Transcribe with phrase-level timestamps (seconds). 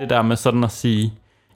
[0.00, 1.12] Det der med sådan at sige,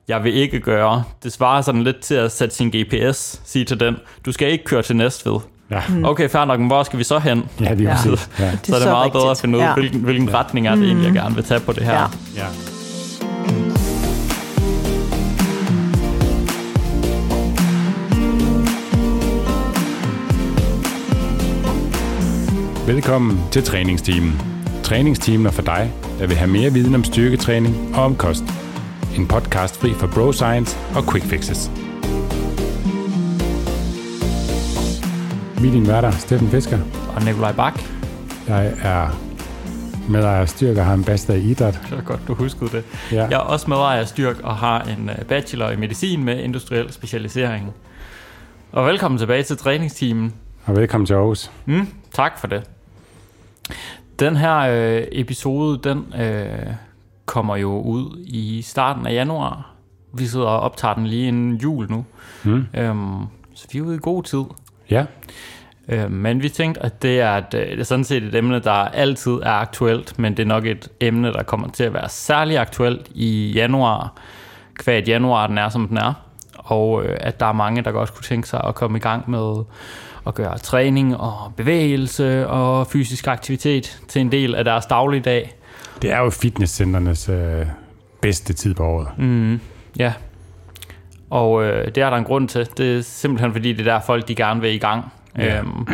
[0.09, 3.81] jeg vil ikke gøre, det svarer sådan lidt til at sætte sin GPS, sige til
[3.81, 5.39] den, du skal ikke køre til Næstved.
[5.71, 7.45] Ja, Okay, fair nok, men hvor skal vi så hen?
[7.61, 7.95] ja lige Ja.
[7.97, 8.31] præcis.
[8.39, 8.51] Ja.
[8.51, 9.41] så er det så meget bedre at rigtigt.
[9.41, 9.75] finde ud af, Ja.
[9.75, 11.93] hvilken, hvilken retning er det egentlig, jeg gerne vil tage på det her.
[11.93, 12.07] Ja.
[12.37, 12.47] Ja.
[22.87, 24.54] Velkommen til træningsteamen.
[24.95, 28.45] Træningsteamen er for dig, der vil have mere viden om styrketræning og om kost.
[29.17, 31.71] En podcast fri for bro science og quick fixes.
[35.63, 36.79] Vi er din værter, Steffen Fisker.
[37.17, 37.81] Og Nikolaj Bak,
[38.49, 39.09] Jeg er
[40.11, 41.81] medejer af styrke og har en bachelor i idræt.
[41.91, 42.85] det er godt, du huskede det.
[43.13, 43.17] Ja.
[43.17, 46.93] Jeg er også medejer af Styrk og har en øh, bachelor i medicin med industriel
[46.93, 47.73] specialisering.
[48.73, 50.35] Og velkommen tilbage til træningsteamen.
[50.67, 51.51] Og velkommen til Aarhus.
[51.67, 52.63] Mm, tak for det.
[54.19, 56.67] Den her øh, episode, den øh,
[57.27, 59.71] kommer jo ud i starten af januar.
[60.13, 62.05] Vi sidder og optager den lige inden jul nu.
[62.45, 62.67] Mm.
[62.75, 63.23] Øhm,
[63.55, 64.45] så vi er ude i god tid.
[64.91, 65.07] Ja,
[65.89, 68.59] Øh, men vi tænkte, at det er, et, øh, det er sådan set et emne,
[68.59, 72.09] der altid er aktuelt, men det er nok et emne, der kommer til at være
[72.09, 74.13] særlig aktuelt i januar,
[74.75, 76.13] kvad januar den er, som den er,
[76.55, 79.31] og øh, at der er mange, der godt kunne tænke sig at komme i gang
[79.31, 79.65] med
[80.27, 85.55] at gøre træning og bevægelse og fysisk aktivitet til en del af deres dagligdag.
[86.03, 87.67] det er jo fitnesscenternes øh,
[88.21, 89.09] bedste tid på året.
[89.19, 89.61] Mm,
[89.99, 90.13] ja.
[91.31, 92.69] Og øh, det er der en grund til.
[92.77, 95.13] Det er simpelthen fordi, det er der folk, de gerne vil i gang.
[95.39, 95.59] Ja.
[95.59, 95.87] Øhm,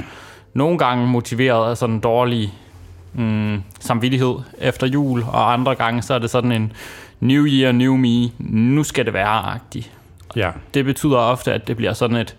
[0.54, 2.54] nogle gange motiveret af sådan en dårlig
[3.14, 6.72] mm, samvittighed efter jul, og andre gange så er det sådan en
[7.20, 9.90] new year, new me, nu skal det være-agtigt.
[10.36, 12.36] Ja, Det betyder ofte, at det bliver sådan et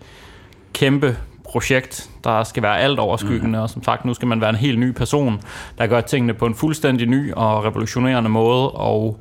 [0.72, 1.16] kæmpe
[1.52, 3.62] projekt, der skal være alt overskyggende, mm.
[3.62, 5.40] og som sagt, nu skal man være en helt ny person,
[5.78, 9.20] der gør tingene på en fuldstændig ny og revolutionerende måde, og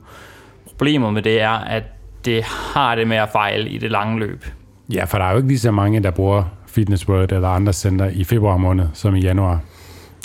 [0.68, 1.84] problemet med det er, at
[2.26, 4.46] det har det med at fejle i det lange løb.
[4.94, 7.74] ja, for der er jo ikke lige så mange, der bruger Fitness World eller andre
[7.74, 9.60] center i februar måned, som i januar.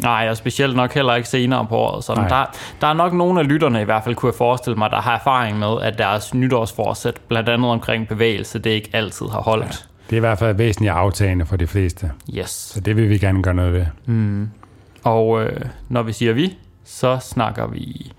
[0.03, 2.05] Nej, og specielt nok heller ikke senere på året.
[2.05, 2.45] Så der,
[2.81, 5.15] der er nok nogle af lytterne i hvert fald, kunne jeg forestille mig, der har
[5.15, 9.89] erfaring med, at deres nytårsforsæt, blandt andet omkring bevægelse, det ikke altid har holdt.
[10.11, 12.51] Det er i hvert fald væsentligt aftagende for de fleste, Yes.
[12.51, 13.87] så det vil vi gerne gøre noget ved.
[15.05, 18.13] Og øh, når vi siger vi, så snakker vi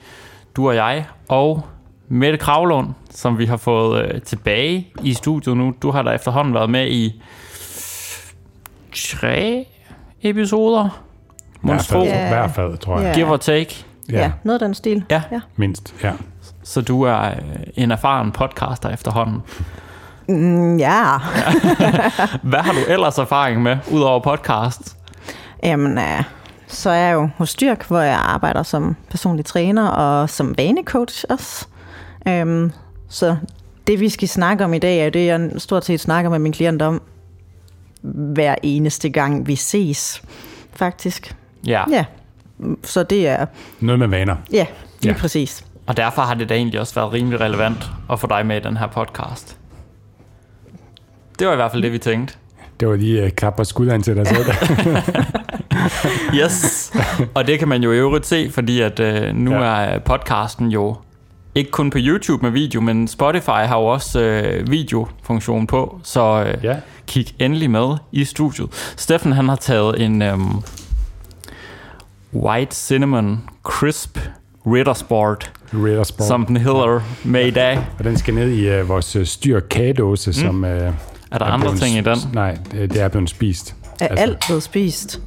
[0.55, 1.65] du og jeg og
[2.09, 5.73] Mette Kravlund, som vi har fået øh, tilbage i studiet nu.
[5.81, 7.21] Du har da efterhånden været med i
[8.95, 9.67] tre
[10.21, 11.03] episoder.
[11.61, 13.15] Monstro, i hvert fald tror jeg.
[13.15, 13.85] Give or take.
[14.11, 15.03] Ja, ja noget af den stil.
[15.09, 15.21] Ja.
[15.31, 15.39] ja.
[15.55, 16.13] Mindst, ja.
[16.63, 17.33] Så du er øh,
[17.75, 19.41] en erfaren podcaster efterhånden.
[20.29, 21.03] Mm, ja.
[22.49, 24.95] Hvad har du ellers erfaring med, udover podcast?
[25.63, 26.23] Jamen, øh,
[26.67, 31.25] så er jeg jo hos Styrk, hvor jeg arbejder som personlig træner og som vanecoach
[31.29, 31.65] også.
[32.27, 32.71] Øhm,
[33.09, 33.37] så
[33.87, 36.51] det, vi skal snakke om i dag, er det, jeg stort set snakker med min
[36.51, 37.01] klient om
[38.33, 40.21] hver eneste gang, vi ses,
[40.75, 41.35] faktisk.
[41.65, 41.83] Ja.
[41.89, 42.05] Ja,
[42.83, 43.45] så det er,
[43.79, 44.35] Noget med vaner.
[44.51, 44.65] ja,
[45.01, 45.19] lige Ja.
[45.19, 45.65] præcis.
[45.87, 48.59] Og derfor har det da egentlig også været rimelig relevant at få dig med i
[48.59, 49.57] den her podcast.
[51.39, 52.33] Det var i hvert fald det, vi tænkte.
[52.79, 54.45] Det var lige uh, klap på skulderen til dig selv.
[56.35, 56.91] Yes.
[57.33, 59.81] Og det kan man jo i øvrigt se, fordi at øh, nu Ja.
[59.81, 59.85] ja.
[59.85, 60.95] er podcasten jo
[61.55, 66.43] ikke kun på YouTube med video, men Spotify har jo også øh, videofunktion på, så
[66.47, 66.75] øh, ja,
[67.07, 68.93] kig endelig med i studiet.
[68.97, 70.51] Steffen han har taget en øhm,
[72.33, 74.19] White Cinnamon Crisp
[74.65, 76.27] Rittersport, Raider Sport.
[76.27, 77.79] som den hedder, med i dag.
[77.97, 80.33] Og den skal ned i uh, vores uh, styr kagedåse, mm.
[80.33, 80.63] som...
[80.63, 80.93] Uh,
[81.31, 82.17] Er der andre blevet ting i den?
[82.33, 83.75] Nej, det, det er blevet spist.
[84.01, 85.21] Er Altså- alt blevet spist?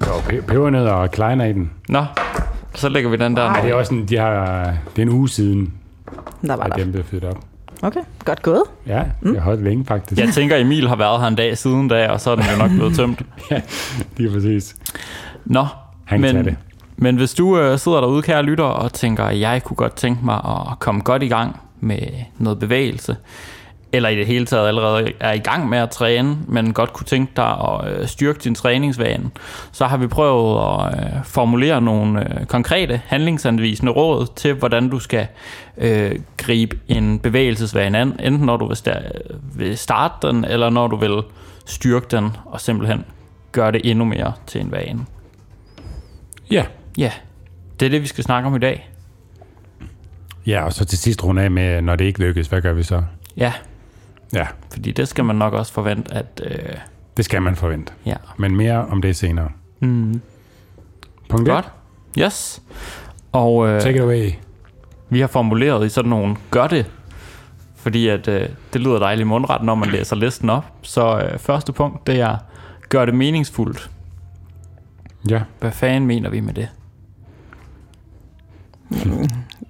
[0.00, 1.70] Der var pe- pebernødder og kleiner i den.
[1.88, 2.04] Nå,
[2.74, 3.42] så lægger vi den der.
[3.44, 4.54] Ja, det er også en, de har,
[4.96, 5.72] det er en uge siden,
[6.46, 6.82] Der var at der.
[6.84, 7.38] den blev født op.
[7.82, 8.62] Okay, godt gået.
[8.86, 10.20] Ja, det har holdt længe faktisk.
[10.20, 12.58] Jeg tænker, Emil har været her en dag siden da, og så er den jo
[12.58, 13.22] nok blevet tømt.
[14.16, 14.76] Lige præcis.
[15.44, 15.66] Nå,
[16.04, 16.56] Han men, det.
[16.96, 20.24] men hvis du øh, sidder derude, kære lytter, og tænker, at jeg kunne godt tænke
[20.24, 21.98] mig at komme godt i gang med
[22.38, 23.16] noget bevægelse,
[23.92, 27.06] eller i det hele taget allerede er i gang med at træne, men godt kunne
[27.06, 29.30] tænke dig at øh, styrke din træningsvane,
[29.72, 34.98] så har vi prøvet at øh, formulere nogle øh, konkrete handlingsanvisende råd til, hvordan du
[34.98, 35.26] skal
[35.78, 40.86] øh, gribe en bevægelsesvane an, enten når du vil, sta- vil starte den, eller når
[40.86, 41.22] du vil
[41.66, 43.04] styrke den, og simpelthen
[43.52, 45.06] gøre det endnu mere til en vane.
[46.50, 46.64] Ja.
[46.98, 47.12] Ja,
[47.80, 48.90] det er det, vi skal snakke om i dag.
[50.46, 52.82] Ja, og så til sidst runde af med, når det ikke lykkes, hvad gør vi
[52.82, 53.02] så?
[53.36, 53.52] Ja,
[54.34, 56.42] Ja, fordi det skal man nok også forvente, at...
[56.44, 56.74] Øh,
[57.16, 57.92] det skal man forvente.
[58.06, 58.14] ja.
[58.36, 59.48] Men mere om det senere.
[59.80, 60.20] Mm.
[61.28, 61.54] Punkt 1.
[61.54, 61.70] Godt.
[62.18, 62.62] Yes.
[63.32, 64.30] Og øh, Take it away.
[65.08, 66.86] vi har formuleret i sådan nogle gør det,
[67.76, 70.64] fordi at, øh, det lyder dejligt mundret, når man læser listen op.
[70.82, 72.36] Så øh, første punkt, det er,
[72.88, 73.90] gør det meningsfuldt.
[75.30, 75.40] Ja.
[75.60, 76.68] Hvad fanden mener vi med det?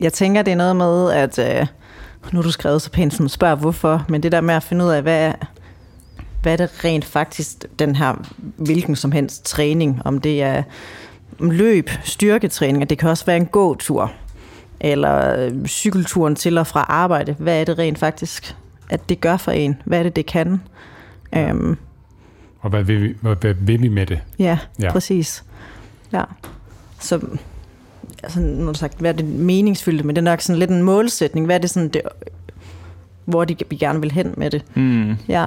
[0.01, 1.67] Jeg tænker, det er noget med, at øh,
[2.33, 4.85] nu har du skrevet så pænt, som spørger hvorfor, men det der med at finde
[4.85, 5.33] ud af, hvad,
[6.43, 8.15] hvad er det rent faktisk, den her
[8.57, 10.63] hvilken som helst træning, om det er
[11.39, 14.13] løb, styrketræning, og det kan også være en gåtur,
[14.81, 17.33] eller øh, cykelturen til og fra arbejde.
[17.39, 18.57] Hvad er det rent faktisk,
[18.91, 19.77] at det gør for en?
[19.85, 20.61] Hvad er det, det kan?
[21.37, 21.77] Øhm,
[22.61, 24.21] Og hvad vil, vi, hvad, hvad vil vi med det?
[24.39, 24.59] Ja, Ja.
[24.87, 24.93] ja.
[24.93, 25.45] præcis.
[26.13, 26.23] Ja.
[27.01, 27.21] Så
[28.23, 30.83] altså, nu har sagt, hvad er det meningsfyldte, men det er nok sådan lidt en
[30.83, 31.47] målsætning.
[31.47, 32.03] Hvad er det sådan, det,
[33.25, 34.65] hvor de, vi gerne vil hen med det?
[34.75, 35.17] Mm.
[35.29, 35.47] Ja,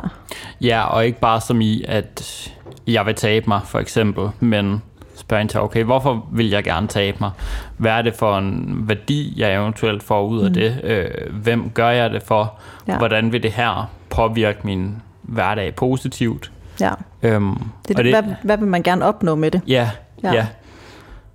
[0.61, 2.51] Ja, og ikke bare som i, at
[2.87, 4.81] jeg vil tabe mig, for eksempel, men
[5.15, 7.31] spørge ind til, okay, hvorfor vil jeg gerne tabe mig?
[7.77, 10.53] Hvad er det for en værdi, jeg eventuelt får ud af Mm.
[10.53, 10.79] det?
[10.83, 12.59] Øh, hvem gør jeg det for?
[12.87, 12.97] Ja.
[12.97, 16.51] Hvordan vil det her påvirke min hverdag positivt?
[16.79, 16.89] ja.
[17.23, 19.61] Øhm, Det, og det, hvad, hvad vil man gerne opnå med det?
[19.67, 19.89] Ja,
[20.23, 20.47] ja, Ja.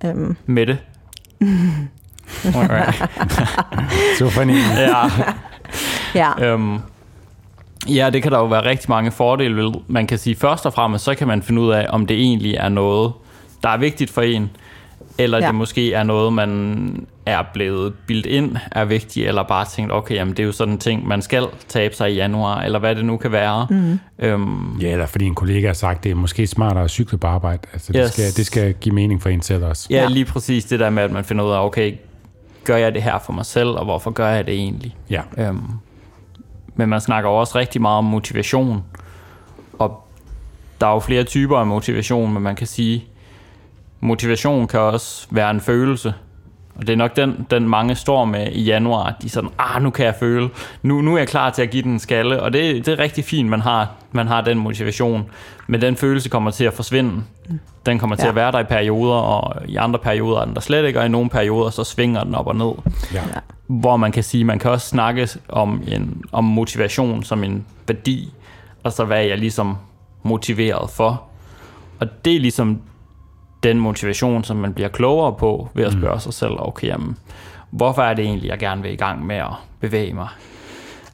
[0.03, 0.79] ja Øhm, med det.
[2.55, 2.95] Alright.
[4.19, 5.11] Så en ja,
[6.15, 6.79] ja, Øhm,
[7.89, 9.73] ja, det kan der jo være rigtig mange fordele ved.
[9.87, 12.55] Man kan sige, først og fremmest, så kan man finde ud af, om det egentlig
[12.55, 13.13] er noget,
[13.63, 14.51] der er vigtigt for en,
[15.19, 15.47] eller ja.
[15.47, 20.15] Det måske er noget, man er blevet bildt ind er vigtigt, eller bare tænkt, okay,
[20.15, 22.95] jamen, det er jo sådan en ting, man skal tabe sig i januar, eller hvad
[22.95, 23.67] det nu kan være.
[23.71, 23.99] Mm.
[24.19, 27.27] Øhm, Ja, eller fordi en kollega har sagt, det er måske smartere at cykle på
[27.27, 27.63] arbejde.
[27.73, 28.13] Altså, det, Yes.
[28.13, 29.87] skal, det skal give mening for en selv også.
[29.91, 30.09] ja, Ja.
[30.09, 31.93] lige præcis det der med, at man finder ud af, okay,
[32.65, 34.97] gør jeg det her for mig selv, og hvorfor gør jeg det egentlig?
[35.11, 35.21] Ja.
[35.39, 35.61] Øhm,
[36.77, 38.85] men man snakker også rigtig meget om motivation.
[39.79, 40.09] Og
[40.81, 43.05] der er jo flere typer af motivation, men man kan sige,
[44.01, 46.15] motivation kan også være en følelse.
[46.77, 49.17] Og det er nok den, den mange står med i januar.
[49.23, 50.49] De er sådan, ah, nu kan jeg føle.
[50.83, 52.43] Nu, nu er jeg klar til at give den en skalle.
[52.43, 55.31] Og det, det er rigtig fint, man har, man har den motivation.
[55.67, 57.23] Men den følelse kommer til at forsvinde.
[57.87, 58.29] Den kommer til Ja.
[58.29, 61.07] at være der i perioder, og i andre perioder er den der slet ikke, og
[61.07, 62.73] i nogle perioder så svinger den op og ned
[63.15, 63.21] Ja.
[63.67, 68.33] hvor man kan sige, man kan også snakke om, en, om motivation som en værdi,
[68.85, 69.77] og så hvad er jeg ligesom
[70.23, 71.23] motiveret for.
[72.01, 72.81] Og det er ligesom
[73.63, 77.17] den motivation, som man bliver klogere på ved at spørge sig selv, okay, jamen,
[77.71, 80.29] hvorfor er det egentlig, jeg gerne vil i gang med at bevæge mig?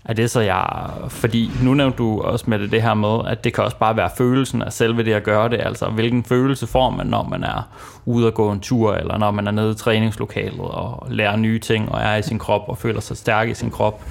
[0.05, 3.45] Er det så jeg, fordi nu nævnte du også med det, det her med, at
[3.45, 6.67] det kan også bare være følelsen af selve det at gøre det, altså hvilken følelse
[6.67, 7.69] får man, når man er
[8.05, 11.59] ude at gå en tur, eller når man er nede i træningslokalet og lærer nye
[11.59, 14.05] ting, og er i sin krop og føler sig stærk i sin krop.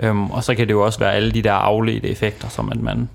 [0.00, 2.80] Øhm, og så kan det jo også være alle de der afledte effekter, som at
[2.80, 3.08] man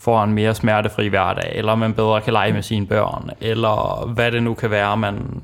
[0.00, 4.32] får en mere smertefri hverdag, eller man bedre kan lege med sine børn, eller hvad
[4.32, 5.42] det nu kan være, man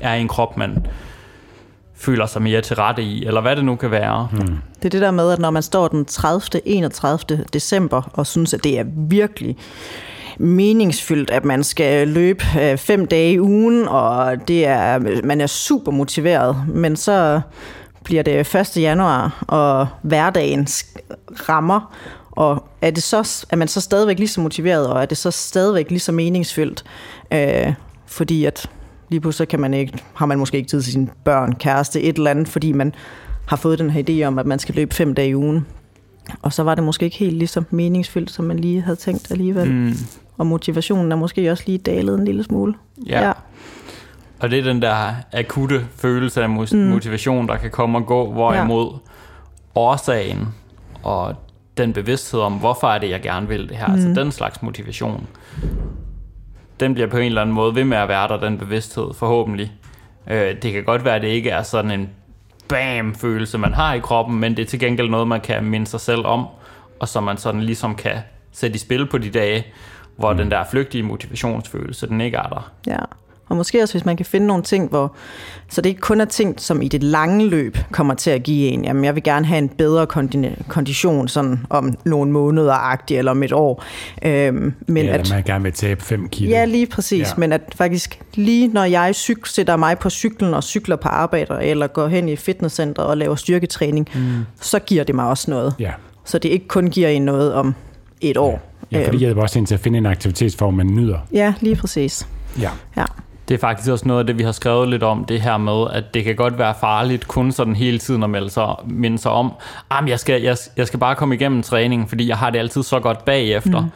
[0.00, 0.86] er i en krop, man
[1.94, 4.28] føler sig mere til rette i, eller hvad det nu kan være.
[4.32, 4.38] Mm.
[4.76, 6.68] det er det der med, at når man står den 30.
[6.68, 7.44] 31.
[7.52, 9.56] december og synes, at det er virkelig
[10.38, 15.46] meningsfyldt, at man skal løbe øh, fem dage i ugen, og det er, man er
[15.46, 17.40] super motiveret, men så
[18.04, 18.76] bliver det 1.
[18.76, 20.66] januar, og hverdagen
[21.48, 21.94] rammer,
[22.32, 25.30] og er, det så, er man så stadigvæk lige så motiveret, og er det så
[25.30, 26.84] stadigvæk lige så meningsfyldt,
[27.32, 27.74] øh,
[28.06, 28.70] fordi at
[29.08, 32.16] lige pludselig kan man ikke, har man måske ikke tid til sine børn, kæreste, et
[32.16, 32.94] eller andet, fordi man
[33.46, 35.66] har fået den her idé om, at man skal løbe fem dage i ugen.
[36.42, 39.30] Og så var det måske ikke helt lige så meningsfyldt, som man lige havde tænkt
[39.30, 39.70] alligevel.
[39.70, 39.76] Mm.
[39.76, 39.94] Mm.
[40.38, 42.74] Og motivationen er måske også lige dalet en lille smule.
[43.06, 43.32] Ja.
[44.40, 46.78] Og det er den der akutte følelse af Mm.
[46.78, 48.98] motivation, der kan komme og gå, hvorimod ja.
[49.74, 50.48] årsagen
[51.02, 51.34] og
[51.82, 53.94] den bevidsthed om, hvorfor er det, jeg gerne vil det her, mm.
[53.94, 55.26] altså den slags motivation,
[56.80, 59.72] den bliver på en eller anden måde ved med at være der, den bevidsthed, forhåbentlig.
[60.26, 62.10] Øh, det kan godt være, at det ikke er sådan en
[62.68, 66.00] bam-følelse, man har i kroppen, men det er til gengæld noget, man kan minde sig
[66.00, 66.46] selv om,
[67.00, 68.16] og som man sådan ligesom kan
[68.52, 69.66] sætte i spil på de dage,
[70.16, 70.38] hvor mm.
[70.38, 72.72] den der flygtige motivationsfølelse, den ikke er der.
[72.86, 72.98] Ja.
[73.48, 75.14] Og måske også, hvis man kan finde nogle ting, hvor...
[75.68, 78.68] Så det ikke kun er ting, som i det lange løb kommer til at give
[78.68, 78.84] en.
[78.84, 83.42] Jamen, jeg vil gerne have en bedre kondi- kondition sådan om nogle måneder eller om
[83.42, 83.84] et år.
[84.24, 86.50] Øhm, men ja, at, man gerne vil tabe 5 kilo.
[86.50, 87.20] Ja, lige præcis.
[87.20, 87.26] Ja.
[87.28, 87.32] Ja.
[87.36, 91.58] Men at faktisk lige når jeg cyk, sætter mig på cyklen og cykler på arbejde,
[91.64, 94.20] eller går hen i fitnesscenter og laver styrketræning, mm.
[94.60, 95.74] så giver det mig også noget.
[95.78, 95.90] ja.
[96.24, 97.74] Så det ikke kun giver en noget om
[98.20, 98.62] et år.
[98.92, 101.18] Ja, for det Øhm, hjælper også en til at finde en aktivitetsform, man nyder.
[101.32, 102.26] ja lige præcis.
[102.60, 102.70] Ja.
[102.96, 103.04] Ja.
[103.52, 105.86] Det er faktisk også noget af det, vi har skrevet lidt om, det her med,
[105.92, 109.30] at det kan godt være farligt kun sådan hele tiden at melde sig, minde sig
[109.30, 109.52] om,
[109.90, 112.82] at jeg skal, jeg, jeg skal bare komme igennem træningen, fordi jeg har det altid
[112.82, 113.80] så godt bagefter.
[113.80, 113.86] Mm.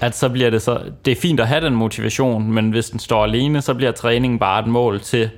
[0.00, 2.98] At så bliver det så, det er fint at have den motivation, men hvis den
[2.98, 5.30] står alene, så bliver træningen bare et mål til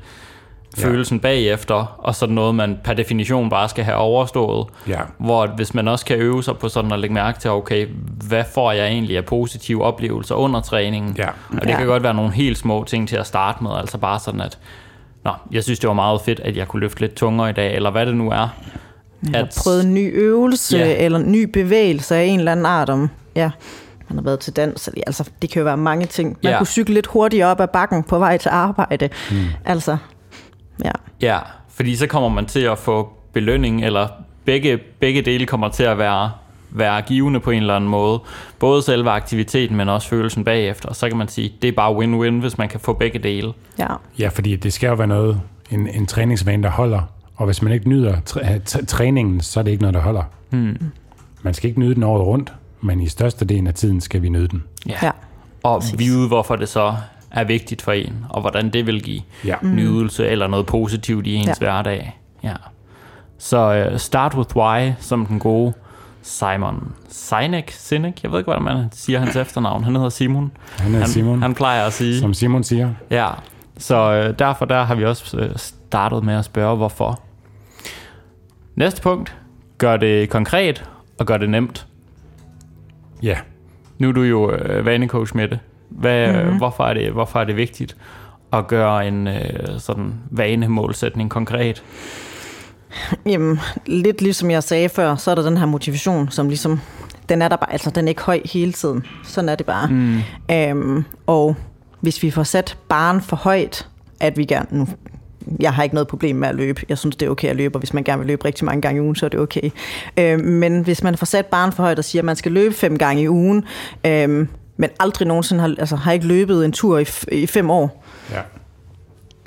[0.78, 0.84] Ja.
[0.86, 4.66] følelsen bagefter, og så noget, man per definition bare skal have overstået.
[4.88, 5.00] Ja.
[5.18, 7.86] Hvor hvis man også kan øve sig på sådan at lægge mærke til, okay,
[8.28, 11.14] hvad får jeg egentlig af positive oplevelser under træningen?
[11.18, 11.28] Ja.
[11.28, 11.76] Og det Ja.
[11.76, 14.58] kan godt være nogle helt små ting til at starte med, altså bare sådan at,
[15.24, 17.74] nå, jeg synes det var meget fedt, at jeg kunne løfte lidt tungere i dag,
[17.74, 18.48] eller hvad det nu er.
[19.34, 21.04] At prøvet en ny øvelse, Ja.
[21.04, 23.50] eller en ny bevægelse af en eller anden art om, ja,
[24.08, 26.38] man har været til dans, eller, altså det kan jo være mange ting.
[26.42, 26.58] Man Ja.
[26.58, 29.08] kunne cykle lidt hurtigere op ad bakken på vej til arbejde.
[29.30, 29.36] Mm.
[29.64, 29.96] Altså,
[30.84, 30.90] ja.
[31.20, 31.38] Ja,
[31.68, 34.08] fordi så kommer man til at få belønning, eller
[34.44, 36.30] begge, begge dele kommer til at være,
[36.70, 38.20] være givende på en eller anden måde.
[38.58, 40.88] Både selve aktiviteten, men også følelsen bagefter.
[40.88, 43.52] Og så kan man sige, det er bare win-win, hvis man kan få begge dele.
[43.78, 43.86] ja.
[44.18, 45.40] Ja, fordi det skal jo være noget,
[45.70, 47.00] en, en træningsvane, der holder.
[47.36, 50.22] Og hvis man ikke nyder træ, træningen, så er det ikke noget, der holder.
[50.50, 50.76] Hmm.
[51.42, 54.48] Man skal ikke nyde den året rundt, men i størstedelen af tiden skal vi nyde
[54.48, 54.64] den.
[54.88, 54.94] Ja.
[55.02, 55.10] ja.
[55.62, 56.94] Og vide, hvorfor det så
[57.34, 59.56] er vigtigt for en, og hvordan det vil give Ja.
[59.62, 59.74] mm.
[59.74, 61.52] nydelse eller noget positivt i ens Ja.
[61.58, 62.20] hverdag.
[62.42, 62.54] Ja.
[63.38, 65.72] Så uh, start with why, som den gode
[66.22, 69.84] Simon Sinek, Sinek, jeg ved ikke, hvordan man siger hans efternavn.
[69.84, 70.52] Han hedder Simon.
[70.78, 72.20] Han er Han, Simon, han plejer at sige.
[72.20, 72.90] som Simon siger.
[73.10, 73.28] Ja,
[73.78, 77.20] så øh, derfor der har vi også øh, startet med at spørge, hvorfor.
[78.76, 79.36] Næste punkt.
[79.78, 80.84] Gør det konkret
[81.18, 81.86] og gør det nemt.
[83.22, 83.38] Ja,
[83.98, 85.58] Nu er du jo øh, vanecoach med det.
[85.98, 86.56] Hvad, mm-hmm.
[86.56, 87.96] hvorfor, er det, hvorfor er det vigtigt
[88.52, 91.82] at gøre en øh, sådan vanemålsætning konkret?
[93.26, 96.80] Jamen, lidt ligesom jeg sagde før, så er der den her motivation, som ligesom,
[97.28, 99.06] den er der bare, altså den er ikke høj hele tiden.
[99.24, 99.88] Sådan er det bare.
[99.88, 100.18] Mm.
[100.50, 101.56] Øhm, og
[102.00, 103.88] hvis vi får sat barn for højt,
[104.20, 104.88] at vi gerne, nu,
[105.60, 107.76] jeg har ikke noget problem med at løbe, jeg synes det er okay at løbe,
[107.76, 109.70] og hvis man gerne vil løbe rigtig mange gange i ugen, så er det okay.
[110.16, 112.74] Øhm, men hvis man får sat barn for højt og siger, at man skal løbe
[112.74, 113.64] fem gange i ugen,
[114.06, 117.70] øhm, men aldrig nogensinde har, altså, har ikke løbet en tur i, f- i fem
[117.70, 118.40] år, ja.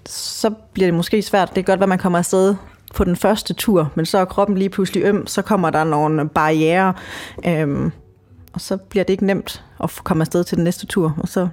[0.05, 1.47] så bliver det måske svært.
[1.47, 2.55] Det kan godt være, at man kommer afsted
[2.95, 6.29] på den første tur, men så er kroppen lige pludselig øm, så kommer der nogle
[6.29, 6.93] barriere,
[7.45, 7.91] øhm,
[8.53, 11.47] og så bliver det ikke nemt at komme afsted til den næste tur, og så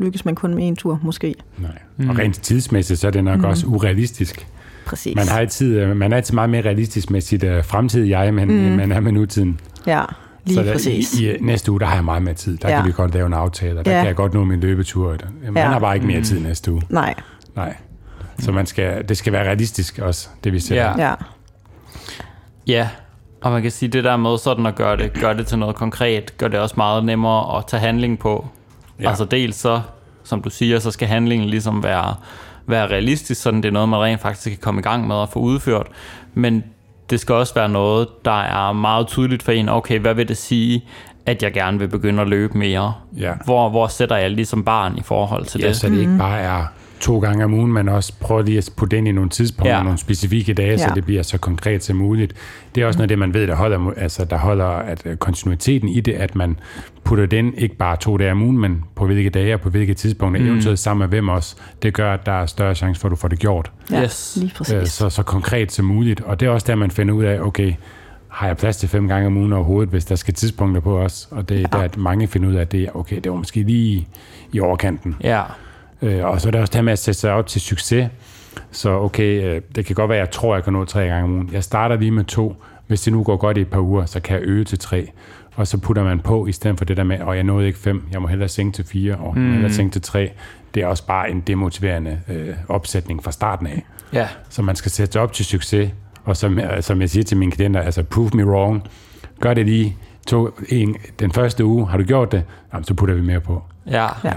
[0.00, 1.34] lykkes man kun med en tur, måske.
[1.58, 1.70] Nej.
[1.96, 2.10] Mm.
[2.10, 3.44] Og rent tidsmæssigt, så er det nok mm.
[3.44, 4.46] også urealistisk.
[4.86, 5.16] Præcis.
[5.16, 8.34] Man, har altid, øh, man er altid meget mere realistisk med sit uh, fremtidige jeg,
[8.34, 8.76] men, mm.
[8.76, 9.60] man er med nutiden.
[9.86, 10.04] Ja,
[10.44, 11.20] lige så der, præcis.
[11.20, 12.56] I, I, næste uge, der har jeg meget mere tid.
[12.56, 12.76] Der Ja.
[12.76, 13.98] kan vi godt lave en aftale, og der Ja.
[13.98, 15.16] kan jeg godt nå min løbetur.
[15.42, 15.66] Man Ja.
[15.68, 16.82] har bare ikke mere tid næste uge.
[16.88, 17.14] Nej,
[17.56, 17.76] Nej.
[18.38, 20.74] Så man skal, det skal være realistisk også, det vi ser.
[20.76, 21.08] Ja.
[21.08, 21.14] ja.
[22.66, 22.88] Ja,
[23.42, 25.76] og man kan sige, det der med sådan at gøre det, gøre det til noget
[25.76, 28.46] konkret, gør det også meget nemmere at tage handling på.
[28.98, 29.02] Ja.
[29.02, 29.08] Ja.
[29.08, 29.80] Altså dels så,
[30.24, 32.14] som du siger, så skal handlingen ligesom være,
[32.66, 35.28] være realistisk, sådan det er noget, man rent faktisk kan komme i gang med at
[35.28, 35.86] få udført.
[36.34, 36.64] Men
[37.10, 40.36] det skal også være noget, der er meget tydeligt for en, okay, hvad vil det
[40.36, 40.84] sige,
[41.26, 42.94] at jeg gerne vil begynde at løbe mere?
[43.16, 43.32] Ja.
[43.44, 45.76] Hvor, hvor sætter jeg ligesom barn i forhold til Ja, det?
[45.76, 46.64] så det ikke bare er
[47.00, 49.82] to gange om ugen, men også prøve lige at putte ind i nogle tidspunkter, ja.
[49.82, 50.76] Nogle specifikke dage, ja.
[50.76, 52.32] så det bliver så konkret som muligt.
[52.74, 55.16] Det er også noget af det, man ved, der holder, altså, der holder at øh,
[55.16, 56.56] kontinuiteten i det, at man
[57.04, 59.94] putter den ikke bare to dage om ugen, men på hvilke dage og på hvilke
[59.94, 60.48] tidspunkter, mm.
[60.48, 61.56] eventuelt sammen med hvem også.
[61.82, 63.72] Det gør, at der er større chance for, at du får det gjort.
[63.90, 64.38] ja Yes.
[64.40, 64.74] lige præcis.
[64.74, 66.20] Øh, så, så konkret som muligt.
[66.20, 67.74] Og det er også der, man finder ud af, okay,
[68.28, 71.28] har jeg plads til fem gange om ugen overhovedet, hvis der skal tidspunkter på os?
[71.30, 71.66] Og det er ja.
[71.72, 74.08] der, at mange finder ud af, at det okay, det var måske lige
[74.52, 75.16] i overkanten.
[75.22, 75.42] Ja,
[76.04, 78.08] Øh, og så er der også det her med at sætte sig op til succes.
[78.70, 81.24] Så okay, øh, det kan godt være, at jeg tror, jeg kan nå tre gange
[81.24, 81.50] om ugen.
[81.52, 82.56] Jeg starter lige med to.
[82.86, 85.10] Hvis det nu går godt i et par uger, så kan jeg øge til tre.
[85.56, 87.78] Og så putter man på, i stedet for det der med, og jeg nåede ikke
[87.78, 90.32] fem, jeg må hellere sænke til fire, og jeg må hellere sænke til tre.
[90.74, 93.84] Det er også bare en demotiverende øh, opsætning fra starten af.
[94.12, 95.90] ja, Så man skal sætte sig op til succes.
[96.24, 98.82] Og som, som jeg siger til mine klienter, altså prove me wrong.
[99.40, 99.96] Gør det lige
[100.26, 101.88] to, en, den første uge.
[101.88, 102.42] Har du gjort det?
[102.72, 103.62] Jamen, så putter vi mere på.
[103.90, 104.06] ja.
[104.24, 104.32] Ja.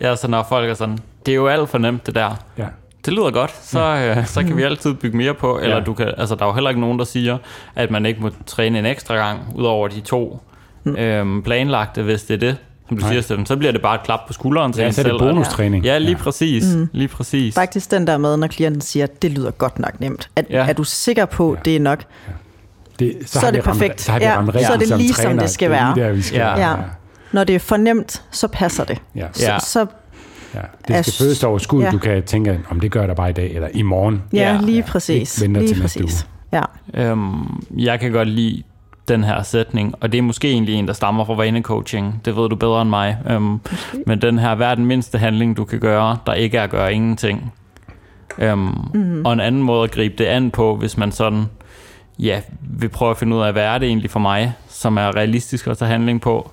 [0.00, 2.36] Ja, så når folk er sådan, det er jo alt for nemt det der.
[2.58, 2.64] Ja.
[3.04, 3.80] Det lyder godt, så,
[4.16, 5.58] øh, så kan vi altid bygge mere på.
[5.58, 5.82] Eller Ja.
[5.82, 7.38] du kan, altså, der er jo heller ikke nogen, der siger,
[7.74, 10.40] at man ikke må træne en ekstra gang, udover de to
[10.86, 12.56] øhm, planlagte, hvis det er det,
[12.88, 13.10] som du Nej.
[13.10, 13.46] siger, Steffen.
[13.46, 15.18] Så bliver det bare et klap på skulderen til Ja, en så er det selv.
[15.18, 15.84] bonustræning.
[15.84, 16.16] Ja, lige Ja.
[16.22, 16.64] præcis.
[16.92, 17.54] Lige præcis.
[17.54, 20.30] Faktisk den der med, når klienten siger, at det lyder godt nok nemt.
[20.36, 20.66] Er, Ja.
[20.68, 22.04] er du sikker på, at det er nok?
[22.98, 24.00] Det, så, Så er det ramt- perfekt.
[24.00, 25.40] Så har vi Ja, ramt så er det som lige, som træner.
[25.42, 26.08] det skal er lige være.
[26.08, 26.68] Der, vi skal, Ja.
[26.70, 26.74] Ja.
[27.32, 28.98] Når det er for nemt, så passer det.
[29.14, 29.26] Ja.
[29.32, 29.58] Så, Ja.
[29.58, 29.86] så
[30.54, 30.60] ja.
[30.88, 31.82] Det skal føles overskud.
[31.82, 31.90] ja.
[31.90, 34.22] Du kan tænke, om det gør jeg da bare i dag, eller i morgen.
[34.32, 34.60] ja, Ja.
[34.62, 34.84] lige Ja.
[34.86, 35.38] præcis.
[35.38, 36.26] Ikke venter Lige til næste præcis.
[36.52, 36.62] Ja.
[36.94, 38.62] Øhm, jeg kan godt lide
[39.08, 42.20] den her sætning, og det er måske egentlig en, der stammer fra vanecoaching.
[42.24, 43.18] Det ved du bedre end mig.
[43.30, 43.60] Øhm,
[44.06, 46.70] men den her, hvad er den mindste handling, du kan gøre, der ikke er at
[46.70, 47.52] gøre ingenting?
[48.38, 48.58] Øhm,
[48.94, 49.26] mm-hmm.
[49.26, 51.44] Og en anden måde at gribe det an på, hvis man sådan,
[52.18, 55.16] ja, vil prøve at finde ud af, hvad er det egentlig for mig, som er
[55.16, 56.50] realistisk at tage handling på,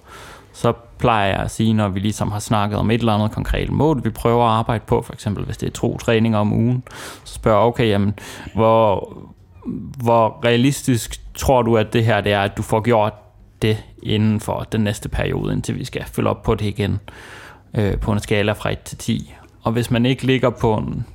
[0.55, 3.71] så plejer jeg at sige, når vi ligesom har snakket om et eller andet konkret
[3.71, 6.83] mål, vi prøver at arbejde på, for eksempel hvis det er to træninger om ugen,
[7.23, 8.13] så spørger jeg, okay, jamen,
[8.53, 9.13] hvor,
[10.03, 13.13] hvor realistisk tror du, at det her det er, at du får gjort
[13.61, 16.99] det inden for den næste periode, indtil vi skal følge op på det igen
[17.73, 19.33] øh, på en skala fra 1 til 10.
[19.61, 21.05] Og hvis man ikke ligger på en,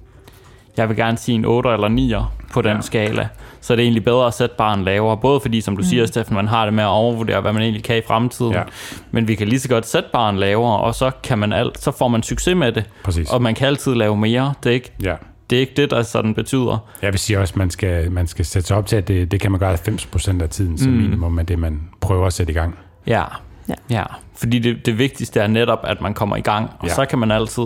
[0.80, 2.14] jeg vil gerne sige en 8 eller 9
[2.52, 2.80] på den ja.
[2.80, 3.28] skala,
[3.60, 5.16] så er det egentlig bedre at sætte barn lavere.
[5.16, 5.86] Både fordi, som du mm.
[5.88, 8.52] siger, Steffen, man har det med at overvurdere, hvad man egentlig kan i fremtiden.
[8.52, 8.62] Ja.
[9.10, 11.90] Men vi kan lige så godt sætte barn lavere, og så, kan man alt, så
[11.90, 12.84] får man succes med det.
[13.04, 13.30] Præcis.
[13.30, 14.54] Og man kan altid lave mere.
[14.62, 15.14] Det er ikke, Ja.
[15.50, 16.78] det, er ikke det, der sådan betyder.
[17.02, 19.30] Jeg vil sige også, at man skal, man skal sætte sig op til, at det,
[19.30, 20.98] det kan man gøre 90% af tiden som mm.
[20.98, 22.78] minimum af det, man prøver at sætte i gang.
[23.06, 23.24] Ja,
[23.68, 23.74] Ja.
[23.90, 24.02] ja.
[24.36, 26.94] fordi det, det vigtigste er netop, at man kommer i gang, og Ja.
[26.94, 27.62] så kan man altid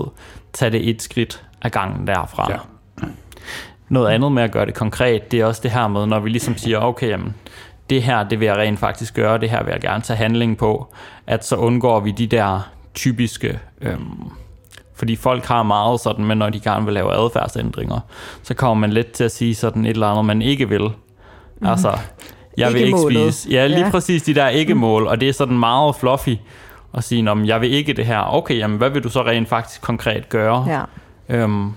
[0.53, 2.47] tage det et skridt af gangen derfra.
[2.51, 2.57] Ja.
[3.89, 6.29] Noget andet med at gøre det konkret, det er også det her med, når vi
[6.29, 7.35] ligesom siger, okay, jamen,
[7.91, 10.59] det her, det vil jeg rent faktisk gøre, det her vil jeg gerne tage handling
[10.59, 10.95] på,
[11.27, 14.31] at så undgår vi de der typiske, øhm,
[14.95, 18.01] fordi folk har meget sådan, men når de gerne vil lave adfærdsændringer,
[18.43, 20.83] så kommer man let til at sige sådan et eller andet, man ikke vil.
[21.61, 21.67] Mm.
[21.67, 21.99] Altså,
[22.57, 23.35] jeg vil ikke Ikke-målet.
[23.35, 23.49] spise.
[23.51, 23.85] Ja, lige ja.
[23.85, 23.91] Ja.
[23.91, 26.37] præcis de der ikke-mål, og det er sådan meget fluffy
[26.95, 28.35] at sige, om jeg vil ikke det her.
[28.35, 30.67] Okay, jamen hvad vil du så rent faktisk konkret gøre?
[30.69, 30.83] Ja.
[31.37, 31.73] Øhm,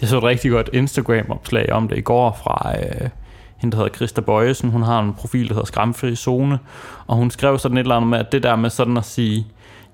[0.00, 3.08] jeg så et rigtig godt Instagram-opslag om det i går fra øh,
[3.56, 4.70] hende, der hedder Christa Bøjesen.
[4.70, 6.58] Hun har en profil, der hedder Skramfri Zone,
[7.06, 9.46] og hun skrev sådan et eller andet med, at det der med sådan at sige,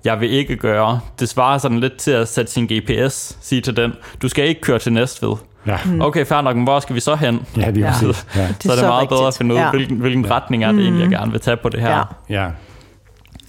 [0.05, 3.75] jeg vil ikke gøre, det svarer sådan lidt til at sætte sin GPS, sige til
[3.77, 5.33] den, du skal ikke køre til Næstved.
[5.67, 6.01] Ja, Mm.
[6.01, 7.45] Okay, fair nok, men hvor skal vi så hen?
[7.57, 7.91] ja det er Ja.
[7.91, 8.27] præcis.
[8.35, 8.47] Ja.
[8.47, 9.37] Det så er det meget bedre at rigtigt.
[9.37, 9.69] finde ud af, Ja.
[9.69, 11.89] hvilken, hvilken retning er det egentlig, jeg gerne vil tage på det her.
[12.29, 12.35] Ja.
[12.43, 12.43] Ja.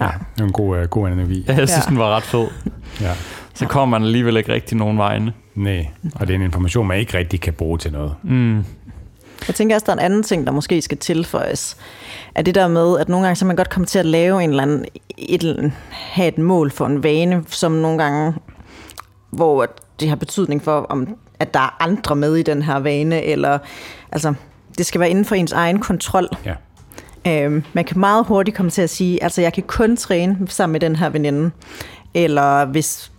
[0.00, 0.10] ja.
[0.34, 1.44] Det er en god, uh, god analogi.
[1.46, 1.80] Jeg synes, Ja.
[1.90, 2.46] den var ret fed.
[3.00, 3.10] Ja.
[3.54, 5.32] Så kommer man alligevel ikke rigtig nogen vegne.
[5.54, 8.14] Nej, og det er en information, man ikke rigtig kan bruge til noget.
[8.22, 8.64] Mm.
[9.46, 11.76] Jeg tænker også, der er en anden ting, der måske skal tilføjes.
[12.34, 14.50] Er det der med, at nogle gange så man godt komme til at lave en
[14.50, 14.84] eller anden,
[15.18, 18.34] et, have et mål for en vane, som nogle gange,
[19.30, 19.66] hvor
[20.00, 23.58] det har betydning for, om at der er andre med i den her vane, eller
[24.12, 24.34] altså,
[24.78, 26.28] det skal være inden for ens egen kontrol.
[26.44, 26.54] Ja.
[27.26, 30.72] Øhm, man kan meget hurtigt komme til at sige, altså jeg kan kun træne sammen
[30.72, 31.50] med den her veninde,
[32.14, 33.12] eller hvis,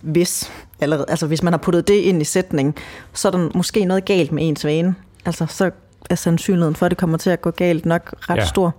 [0.00, 2.74] hvis, eller, altså hvis man har puttet det ind i sætning,
[3.12, 4.94] så er der måske noget galt med ens vane.
[5.26, 5.70] Altså så
[6.10, 8.40] er sandsynligheden for, at det kommer til at gå galt nok ret Ja.
[8.40, 8.46] ja.
[8.46, 8.74] stor.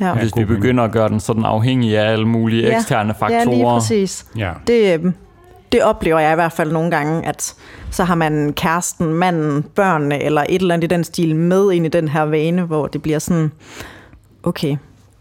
[0.00, 0.14] Ja.
[0.14, 2.76] Hvis vi begynder at gøre den sådan afhængig af alle mulige Ja.
[2.76, 3.38] eksterne faktorer.
[3.38, 4.26] Ja, lige præcis.
[4.36, 4.52] Ja.
[4.66, 5.14] Det, øhm,
[5.72, 7.54] det oplever jeg i hvert fald nogle gange, at
[7.90, 11.86] så har man kæresten, manden, børnene eller et eller andet i den stil med ind
[11.86, 13.52] i den her vane, hvor det bliver sådan,
[14.42, 14.76] okay,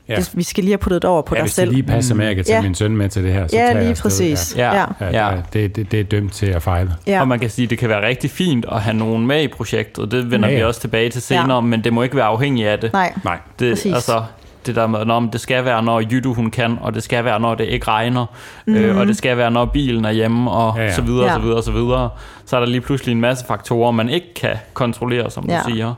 [0.10, 0.16] Ja.
[0.16, 1.68] det, vi skal lige have puttet det over på ja, dig hvis selv.
[1.70, 2.62] det lige passer med, at jeg kan tage Ja.
[2.62, 4.04] min søn med til det her, så tager Ja, jeg lige afsted.
[4.04, 4.54] præcis.
[4.58, 4.76] Ja.
[4.76, 4.86] Ja.
[5.12, 5.32] Ja.
[5.54, 6.92] Det, det, det er dømt til at fejle.
[7.08, 7.22] Ja.
[7.22, 9.48] Og man kan sige, at det kan være rigtig fint at have nogen med i
[9.48, 10.12] projektet.
[10.12, 10.68] Det vender Ja, vi ja.
[10.68, 11.62] også tilbage til senere, Ja.
[11.62, 12.94] men det må ikke være afhængigt af det.
[12.94, 13.38] Nej, Nej.
[13.60, 13.94] det præcis.
[13.94, 14.24] altså,
[14.66, 17.40] det der med, når det skal være, når Jydu hun kan, og det skal være,
[17.40, 18.26] når det ikke regner,
[18.66, 18.76] mm.
[18.76, 20.94] øh, og det skal være, når bilen er hjemme, og Ja, ja.
[20.94, 21.34] så videre, Ja.
[21.34, 22.10] så videre, så videre.
[22.46, 25.60] Så er der lige pludselig en masse faktorer, man ikke kan kontrollere, som Ja.
[25.68, 25.94] du siger.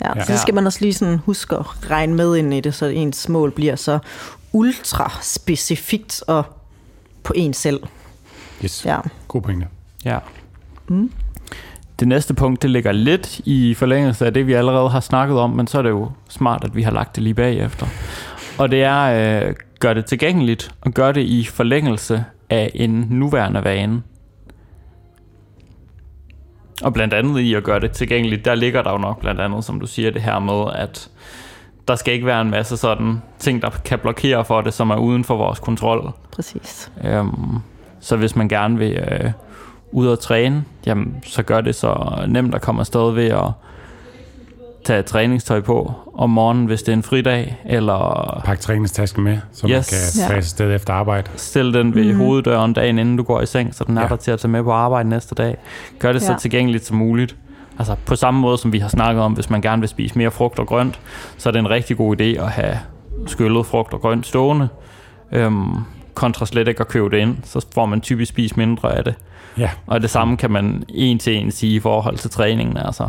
[0.00, 0.12] Ja.
[0.16, 0.24] Ja.
[0.24, 3.28] så skal man også lige sådan huske at regne med ind i det, så ens
[3.28, 3.98] mål bliver så
[4.52, 6.44] ultra specifikt og
[7.22, 7.80] på en selv.
[8.64, 8.84] Yes.
[8.86, 8.98] Ja.
[9.28, 9.66] God pointe.
[10.04, 10.18] Ja.
[10.88, 11.10] Mm.
[12.00, 15.50] Det næste punkt, det ligger lidt i forlængelse af det, vi allerede har snakket om,
[15.50, 17.86] men så er det jo smart, at vi har lagt det lige bagefter.
[18.58, 19.02] Og det er,
[19.46, 24.02] øh, gør det tilgængeligt, og gør det i forlængelse af en nuværende vane.
[26.82, 29.64] Og blandt andet i at gøre det tilgængeligt, der ligger der jo nok blandt andet,
[29.64, 31.10] som du siger, det her med, at
[31.88, 34.96] der skal ikke være en masse sådan ting, der kan blokere for det, som er
[34.96, 36.12] uden for vores kontrol.
[36.32, 36.92] Præcis.
[37.04, 37.58] Øhm,
[38.00, 39.30] så hvis man gerne vil øh,
[39.92, 43.50] ud og træne, jamen, så gør det så nemt at komme afsted ved at
[44.84, 49.66] tage træningstøj på om morgenen, hvis det er en fridag, eller Pak træningstasken med, så
[49.66, 49.88] man Yes.
[49.88, 50.26] kan Ja.
[50.28, 51.30] tage afsted efter arbejde.
[51.36, 52.18] stil den ved mm.
[52.18, 54.08] hoveddøren dagen inden du går i seng, så den er Ja.
[54.08, 55.56] der til at tage med på arbejde næste dag.
[55.98, 56.38] Gør det så Ja.
[56.38, 57.36] tilgængeligt som muligt.
[57.78, 60.30] Altså på samme måde som vi har snakket om, hvis man gerne vil spise mere
[60.30, 61.00] frugt og grønt,
[61.36, 62.78] så er det en rigtig god idé at have
[63.26, 64.68] skyllet frugt og grønt stående.
[65.32, 65.74] Øhm,
[66.14, 69.14] kontra slet ikke at købe det ind, så får man typisk spist mindre af det.
[69.58, 69.70] Ja.
[69.86, 72.76] Og det samme kan man en til en sige i forhold til træningen.
[72.76, 73.08] Altså,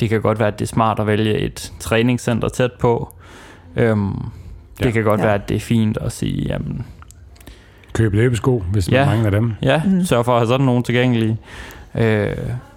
[0.00, 3.14] det kan godt være, at det er smart at vælge et træningscenter tæt på.
[3.76, 4.14] Øhm,
[4.78, 4.90] det Ja.
[4.90, 5.24] kan godt Ja.
[5.26, 6.86] være, at det er fint at sige, jamen,
[7.92, 9.06] Køb løbesko, hvis man Ja.
[9.06, 9.52] mangler dem.
[9.62, 10.04] ja, mm.
[10.04, 11.36] sørg for at have sådan nogen tilgængelige.
[11.94, 12.26] Øh,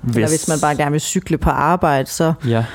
[0.01, 2.65] hvis, Eller hvis man bare gerne vil cykle på arbejde, så Ja,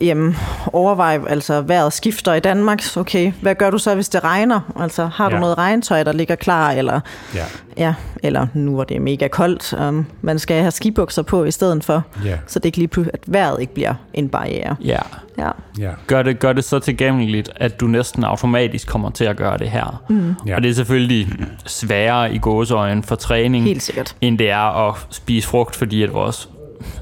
[0.00, 0.36] jamen,
[0.72, 4.60] overvej, altså vejret skifter i Danmark, okay, hvad gør du så, hvis det regner?
[4.80, 5.40] Altså, har du Ja.
[5.40, 7.00] noget regntøj, der ligger klar, eller,
[7.34, 7.44] Ja,
[7.76, 11.50] ja, eller nu hvor det er mega koldt, um, man skal have skibukser på i
[11.50, 14.76] stedet for, ja, så det ikke lige pludselig, at vejret ikke bliver en barriere.
[14.84, 14.98] Ja.
[15.38, 15.90] Ja, ja.
[16.06, 19.70] Gør det, gør det så tilgængeligt, at du næsten automatisk kommer til at gøre det
[19.70, 20.02] her.
[20.08, 20.34] Mm.
[20.46, 20.56] Ja.
[20.56, 21.28] Og det er selvfølgelig
[21.66, 24.16] sværere i gåseøjen for træning, helt sikkert.
[24.20, 26.48] end det er at spise frugt, fordi at vores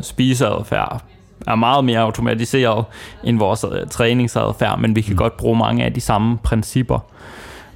[0.01, 1.03] spiseadfærd
[1.47, 2.85] er meget mere automatiseret
[3.25, 5.19] end vores øh, træningsadfærd, men vi kan mm.
[5.19, 6.99] godt bruge mange af de samme principper.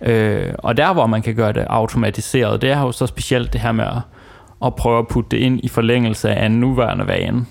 [0.02, 3.60] Øh, og der, hvor man kan gøre det automatiseret, det er jo så specielt det
[3.60, 4.00] her med at,
[4.64, 7.46] at prøve at putte det ind i forlængelse af en nuværende vane.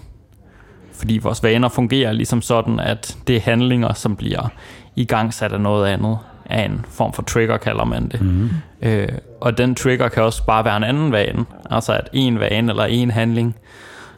[0.94, 4.50] Fordi vores vaner fungerer ligesom sådan, at det er handlinger, som bliver
[4.96, 8.22] igangsat af noget andet, af en form for trigger, kalder man det.
[8.22, 8.50] Mm.
[8.82, 9.08] Øh,
[9.42, 11.46] og den trigger kan også bare være en anden vane.
[11.70, 13.56] Altså at en vane eller en handling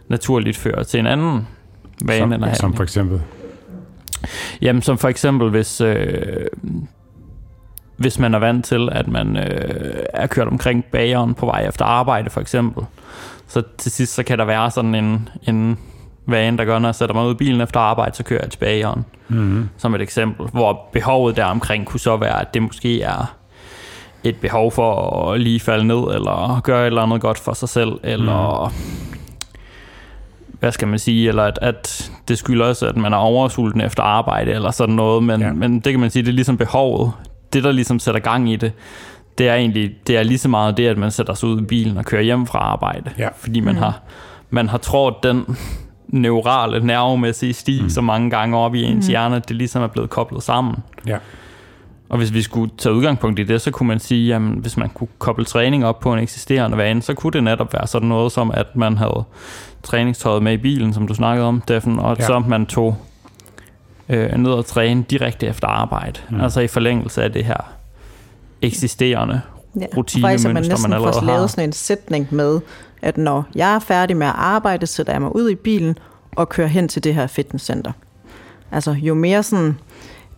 [0.07, 1.47] naturligt fører til en anden
[2.05, 2.57] vane Som, eller handling.
[2.57, 3.21] som for eksempel.
[4.61, 6.45] Jamen som for eksempel, hvis, øh,
[7.97, 11.85] hvis man er vant til, at man øh, er kørt omkring bageren på vej efter
[11.85, 12.83] arbejde for eksempel,
[13.47, 15.77] så til sidst så kan der være sådan en, en
[16.27, 18.51] vane, der gør, når jeg sætter mig ud i bilen efter arbejde, så kører jeg
[18.51, 19.05] til bageren.
[19.27, 19.69] Mm-hmm.
[19.77, 23.35] Som et eksempel, hvor behovet deromkring kunne så være, at det måske er
[24.23, 27.69] et behov for at lige falde ned, eller gøre et eller andet godt for sig
[27.69, 29.08] selv, eller mm.
[30.59, 34.03] Hvad skal man sige, eller at, at det skylder også, at man er oversulten efter
[34.03, 35.53] arbejde, eller sådan noget, men, Ja.
[35.53, 37.11] men det kan man sige, det er ligesom behovet.
[37.53, 38.71] Det, der ligesom sætter gang i det,
[39.37, 41.63] det er egentlig, det er lige så meget det, at man sætter sig ud i
[41.65, 43.11] bilen og kører hjem fra arbejde.
[43.17, 43.27] Ja.
[43.37, 43.79] Fordi man, mm.
[43.81, 44.01] har,
[44.49, 45.57] man har trådt den
[46.07, 47.89] neurale, nervemæssige sti mm.
[47.89, 49.09] så mange gange op i ens mm.
[49.09, 50.75] hjerne, at det ligesom er blevet koblet sammen.
[51.07, 51.17] Ja.
[52.09, 54.89] Og hvis vi skulle tage udgangspunkt i det, så kunne man sige, jamen hvis man
[54.89, 58.31] kunne koble træning op på en eksisterende vane, så kunne det netop være sådan noget
[58.31, 59.23] som, at man havde
[59.83, 62.25] træningstøjet med i bilen, som du snakkede om, Steffen, og Ja.
[62.25, 62.97] så man tog
[64.09, 66.19] øh, ned og træne direkte efter arbejde.
[66.29, 66.41] Mm.
[66.41, 67.71] Altså i forlængelse af det her
[68.61, 69.41] eksisterende
[69.79, 69.85] Ja.
[69.97, 71.27] rutinemønster, at man man næsten allerede får har.
[71.27, 72.59] lavet sådan en sætning med,
[73.01, 75.97] at når jeg er færdig med at arbejde, sætter jeg mig ud i bilen
[76.35, 77.91] og kører hen til det her fitnesscenter.
[78.71, 79.77] Altså jo mere sådan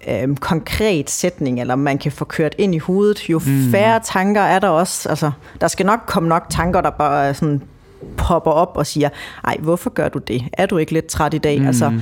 [0.07, 3.71] øhm, konkret sætning, eller man kan få kørt ind i hovedet, jo mm.
[3.71, 5.09] færre tanker er der også.
[5.09, 7.61] Altså, der skal nok komme nok tanker, der bare sådan
[8.17, 9.09] popper op og siger,
[9.43, 10.43] ej, hvorfor gør du det?
[10.53, 11.59] Er du ikke lidt træt i dag?
[11.59, 11.67] Mm.
[11.67, 11.93] Altså,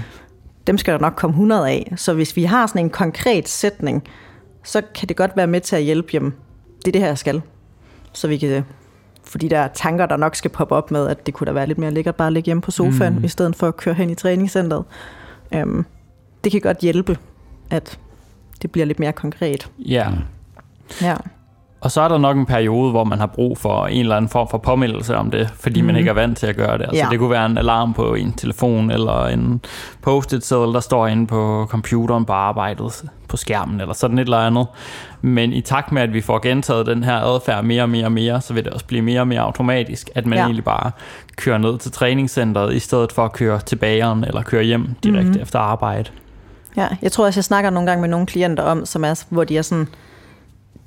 [0.68, 1.94] dem skal der nok komme 100 af.
[1.96, 4.04] Så hvis vi har sådan en konkret sætning,
[4.64, 6.34] så kan det godt være med til at hjælpe hjem.
[6.80, 7.42] Det er det her, jeg skal.
[8.14, 8.64] Så vi kan
[9.24, 11.68] for de der tanker, der nok skal poppe op med, at det kunne da være
[11.68, 13.24] lidt mere lækkert bare at ligge hjemme på sofaen, mm.
[13.24, 14.84] i stedet for at køre hen i træningscenteret.
[15.54, 15.86] Øhm,
[16.44, 17.18] det kan godt hjælpe,
[17.70, 18.00] at
[18.62, 19.70] det bliver lidt mere konkret.
[19.80, 20.08] Ja.
[21.02, 21.16] Ja.
[21.82, 24.30] Og så er der nok en periode, hvor man har brug for en eller anden
[24.30, 25.88] form for påmeldelse om det, fordi mm.
[25.88, 26.84] man ikke er vant til at gøre det.
[26.84, 27.08] Altså, Ja.
[27.12, 29.62] Det kunne være en alarm på en telefon, eller en
[30.02, 34.38] post-it seddel, der står inde på computeren på arbejdet, på skærmen, eller sådan et eller
[34.38, 34.68] andet.
[35.22, 38.12] Men i takt med, at vi får gentaget den her adfærd mere og mere og
[38.12, 40.40] mere, så vil det også blive mere og mere automatisk, at man Ja.
[40.40, 40.46] ja.
[40.46, 40.92] egentlig bare
[41.36, 45.32] kører ned til træningscenteret, i stedet for at køre til bageren, eller køre hjem direkte
[45.32, 45.42] mm.
[45.42, 46.10] efter arbejde.
[46.78, 49.44] Ja, jeg tror også, jeg snakker nogle gange med nogle klienter om, som er, hvor
[49.44, 49.88] de er sådan,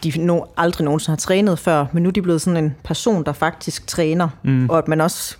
[0.05, 3.25] de no, aldrig nogensinde har trænet før, men nu er de blevet sådan en person,
[3.25, 4.71] der faktisk træner, mm.
[4.71, 5.37] og at man også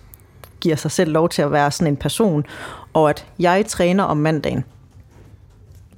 [0.61, 2.45] giver sig selv lov til at være sådan en person,
[2.93, 4.63] og at jeg træner om mandagen,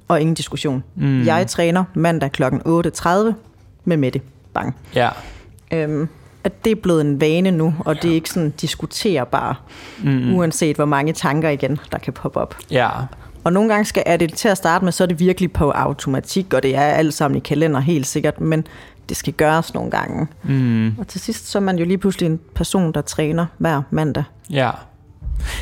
[0.08, 0.84] og ingen diskussion.
[0.94, 1.24] Mm.
[1.26, 2.42] Jeg træner mandag kl.
[2.42, 3.08] 8.30
[3.84, 4.20] med Mette.
[4.54, 4.76] Bang.
[4.94, 5.10] Ja,
[5.72, 6.08] Øhm,
[6.44, 9.60] at det er blevet en vane nu, og det er ikke sådan diskuterbar,
[10.04, 10.34] mm.
[10.34, 12.56] uanset hvor mange tanker igen, der kan poppe op.
[12.70, 12.90] ja,
[13.46, 15.70] Og nogle gange skal, er det til at starte med, så er det virkelig på
[15.70, 18.66] automatik, og det er alt sammen i kalender helt sikkert, men
[19.08, 20.26] det skal gøres nogle gange.
[20.42, 23.82] mm, Og til sidst så er man jo lige pludselig en person, der træner hver
[23.90, 24.24] mandag.
[24.50, 24.70] ja.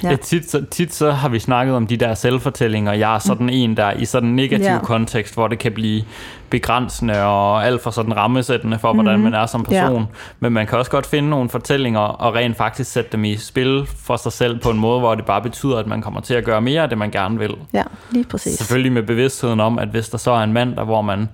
[0.03, 0.11] Ja.
[0.11, 0.17] Ja.
[0.17, 2.93] Tit, så, tit så har vi snakket om de der selvfortællinger.
[2.93, 4.79] Jeg er sådan en, der i sådan en negativ Ja.
[4.83, 6.03] kontekst, hvor det kan blive
[6.51, 10.01] begrænsende og alt for sådan rammesættende for, hvordan man er som person.
[10.01, 10.07] Ja.
[10.41, 13.87] Men man kan også godt finde nogle fortællinger og rent faktisk sætte dem i spil
[14.07, 16.45] for sig selv på en måde, hvor det bare betyder, at man kommer til at
[16.45, 17.55] gøre mere af det, man gerne vil.
[17.73, 18.59] Ja, lige præcis.
[18.59, 21.29] Selvfølgelig med bevidstheden om, at hvis der så er en mand, der hvor man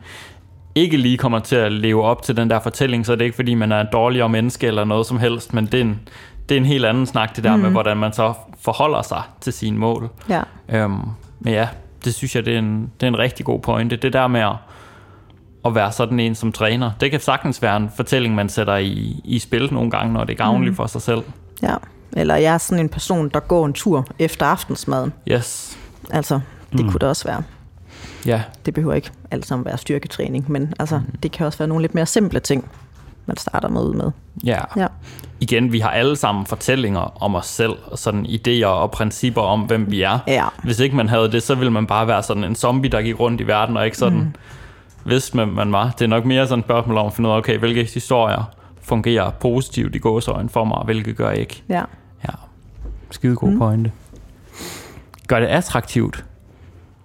[0.75, 3.37] ikke lige kommer til at leve op til den der fortælling, så er det ikke
[3.37, 6.01] fordi, man er en dårligere menneske eller noget som helst, men det er en,
[6.51, 7.63] det er en helt anden snak, det der mm.
[7.63, 10.11] med, hvordan man så forholder sig til sine mål.
[10.29, 11.01] Ja, Øhm,
[11.41, 11.69] men ja,
[12.05, 13.97] det synes jeg, det er, en, det er en rigtig god pointe.
[13.97, 14.53] Det der med at,
[15.65, 19.21] at være sådan en som træner, det kan sagtens være en fortælling, man sætter i,
[19.25, 20.77] i spil nogle gange, når det er gavnligt mm.
[20.77, 21.23] for sig selv.
[21.63, 21.75] ja.
[22.13, 25.13] Eller jeg er sådan en person, der går en tur efter aftensmaden.
[25.29, 25.79] Yes.
[26.11, 26.41] Altså,
[26.73, 26.91] det mm.
[26.91, 27.43] kunne det også være.
[28.27, 31.19] Ja, Det behøver ikke alt sammen være styrketræning, men altså, mm.
[31.23, 32.71] det kan også være nogle lidt mere simple ting.
[33.27, 34.11] Man starter med ud med.
[34.45, 34.61] Ja.
[34.77, 34.87] Ja.
[35.41, 39.61] Igen, vi har alle sammen fortællinger om os selv, og sådan idéer og principper om,
[39.61, 40.19] hvem vi er.
[40.27, 40.45] Ja.
[40.63, 43.21] Hvis ikke man havde det, så ville man bare være sådan en zombie, der gik
[43.21, 44.35] rundt i verden, og ikke sådan mm.
[45.05, 45.91] vidste, hvem man var.
[45.99, 48.51] Det er nok mere sådan et spørgsmål om at finde ud af, okay, hvilke historier
[48.83, 51.63] fungerer positivt i gåsøjne for mig, og hvilke gør ikke.
[51.69, 51.83] Ja.
[52.25, 52.35] Ja.
[53.11, 53.59] Skide god mm.
[53.59, 53.93] pointe.
[55.27, 56.25] Gør det attraktivt.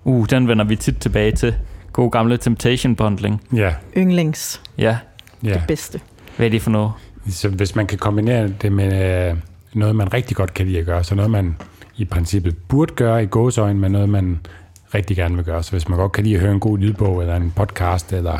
[0.03, 1.55] Uh, den vender vi tit tilbage til.
[1.93, 3.41] God gamle temptation bundling.
[3.53, 4.61] Ja, Yndlings.
[4.77, 4.97] Ja,
[5.45, 5.53] ja.
[5.53, 5.99] Det bedste.
[6.37, 6.91] hvad er det for noget?
[7.29, 9.37] Så hvis man kan kombinere det med øh,
[9.73, 11.55] noget, man rigtig godt kan lide at gøre, så noget, man
[11.97, 14.39] i princippet burde gøre i gåsøjne, men noget, man
[14.93, 15.63] rigtig gerne vil gøre.
[15.63, 18.39] Så hvis man godt kan lide at høre en god lydbog, eller en podcast, eller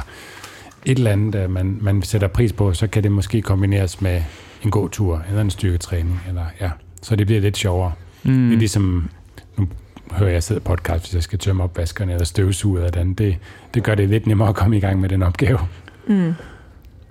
[0.86, 4.24] et eller andet, øh, man, man sætter pris på, så kan det måske kombineres med
[4.64, 6.70] en god tur, eller en styrketræning, eller ja,
[7.02, 7.92] så det bliver lidt sjovere.
[8.24, 8.48] Mm.
[8.48, 9.10] Det er ligesom,
[9.58, 9.68] nu
[10.12, 13.18] hører jeg sidder podcast, hvis jeg skal tømme opvaskerne, eller støvsuge, eller andet.
[13.18, 13.38] Det,
[13.74, 15.60] det gør det lidt nemmere at komme i gang med den opgave.
[16.08, 16.34] Mm.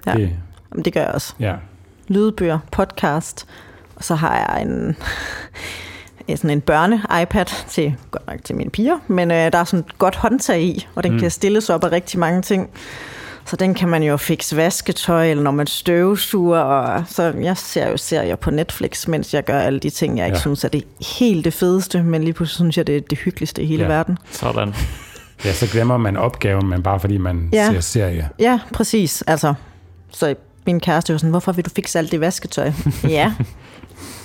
[0.06, 0.12] Ja.
[0.12, 0.30] Det,
[0.72, 1.34] Jamen, det gør jeg også.
[1.40, 1.54] ja.
[2.08, 3.46] Lydbøger, podcast,
[3.96, 4.96] og så har jeg en,
[6.36, 9.98] sådan en børne-iPad til, godt nok til mine piger, men øh, der er sådan et
[9.98, 11.18] godt håndtag i, og den mm.
[11.18, 12.70] kan stilles op af rigtig mange ting.
[13.46, 17.88] Så den kan man jo fikse vasketøj, eller når man støvsuger, og så jeg ser
[17.90, 20.40] jo serier på Netflix, mens jeg gør alle de ting, jeg ikke Ja.
[20.40, 20.84] synes er det
[21.18, 23.88] helt det fedeste, men lige pludselig synes jeg, det er det hyggeligste i hele Ja.
[23.88, 24.18] verden.
[24.30, 24.74] Sådan.
[25.44, 27.70] ja, så glemmer man opgaven, men bare fordi man Ja.
[27.72, 28.28] ser serie.
[28.38, 29.22] Ja, præcis.
[29.26, 29.54] Altså,
[30.14, 30.34] så
[30.66, 32.72] min kæreste var sådan, hvorfor vil du fikse alt det vasketøj?
[33.08, 33.32] ja.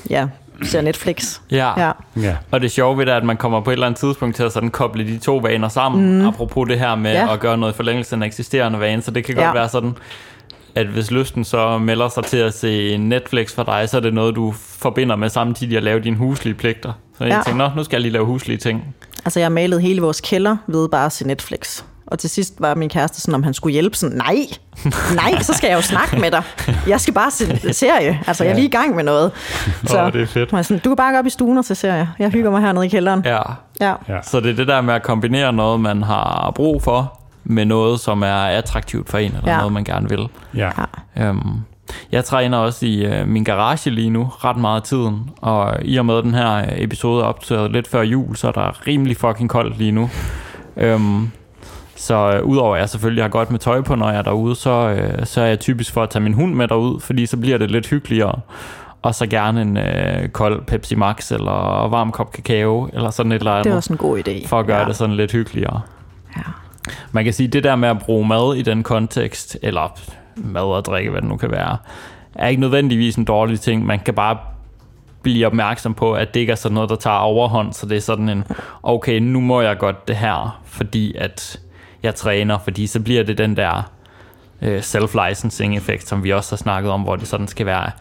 [0.10, 0.28] Ja,
[0.64, 1.40] ser Netflix.
[1.52, 1.80] Ja.
[1.86, 1.92] Ja.
[2.22, 2.36] Ja.
[2.52, 4.44] Og det sjove ved det er, at man kommer på et eller andet tidspunkt til
[4.44, 6.28] at sådan koble de to vaner sammen, mm.
[6.28, 7.34] apropos det her med Ja.
[7.34, 9.02] at gøre noget i forlængelse af en eksisterende vane.
[9.02, 9.54] Så det kan godt Ja.
[9.54, 9.94] være sådan,
[10.76, 14.14] at hvis lysten så melder sig til at se Netflix for dig, så er det
[14.14, 16.94] noget, du forbinder med samtidig at lave dine huslige pligter.
[17.18, 17.42] Så jeg Ja.
[17.46, 18.96] tænker, nå, nu skal jeg lige lave huslige ting.
[19.26, 21.84] Altså, jeg malede hele vores kælder ved bare at se Netflix.
[22.12, 23.96] Og til sidst var min kæreste sådan, om han skulle hjælpe.
[23.98, 24.36] Sådan, nej,
[25.16, 26.44] nej, så skal jeg jo snakke med dig.
[26.88, 28.20] Jeg skal bare se serie.
[28.28, 29.32] Altså, jeg er lige i gang med noget.
[29.86, 30.52] Så Åh, det er fedt.
[30.52, 32.10] var jeg sådan, du kan bare gå op i stuen og se serie.
[32.20, 33.22] Jeg hygger mig hernede i kælderen.
[33.26, 33.40] Ja.
[33.82, 33.94] Ja.
[34.10, 34.22] Ja.
[34.24, 38.00] Så det er det der med at kombinere noget, man har brug for, med noget,
[38.00, 39.58] som er attraktivt for en, eller Ja.
[39.58, 40.28] noget, man gerne vil.
[40.56, 40.70] Ja.
[41.18, 41.28] Ja.
[41.28, 41.42] Øhm,
[42.12, 45.30] jeg træner også i øh, min garage lige nu, ret meget af tiden.
[45.42, 48.52] Og i og med den her øh, episode er optaget lidt før jul, så er
[48.52, 50.10] der rimelig fucking koldt lige nu.
[50.78, 51.32] Øhm,
[52.00, 54.56] så øh, udover at jeg selvfølgelig har godt med tøj på, når jeg er derude,
[54.56, 57.38] så, øh, så er jeg typisk for at tage min hund med derud, fordi så
[57.38, 58.40] bliver det lidt hyggeligere.
[59.02, 63.40] Og så gerne en øh, kold Pepsi Max, eller varm kop kakao, eller sådan et
[63.40, 64.48] eller andet Det er også en god idé.
[64.48, 64.86] for at gøre ja.
[64.86, 65.82] det sådan lidt hyggeligere.
[66.38, 66.42] Ja.
[67.12, 70.00] Man kan sige, det der med at bruge mad i den kontekst, eller
[70.36, 71.78] mad og drikke, hvad det nu kan være,
[72.36, 73.86] er ikke nødvendigvis en dårlig ting.
[73.86, 74.38] Man kan bare
[75.22, 78.02] blive opmærksom på, at det ikke er sådan noget, der tager overhånd, så det er
[78.02, 78.44] sådan en,
[78.84, 81.60] okay, nu må jeg godt det her, fordi at
[82.04, 83.92] jeg træner, fordi så bliver det den der
[84.62, 87.92] øh, self-licensing effekt, som vi også har snakket om, hvor det sådan skal være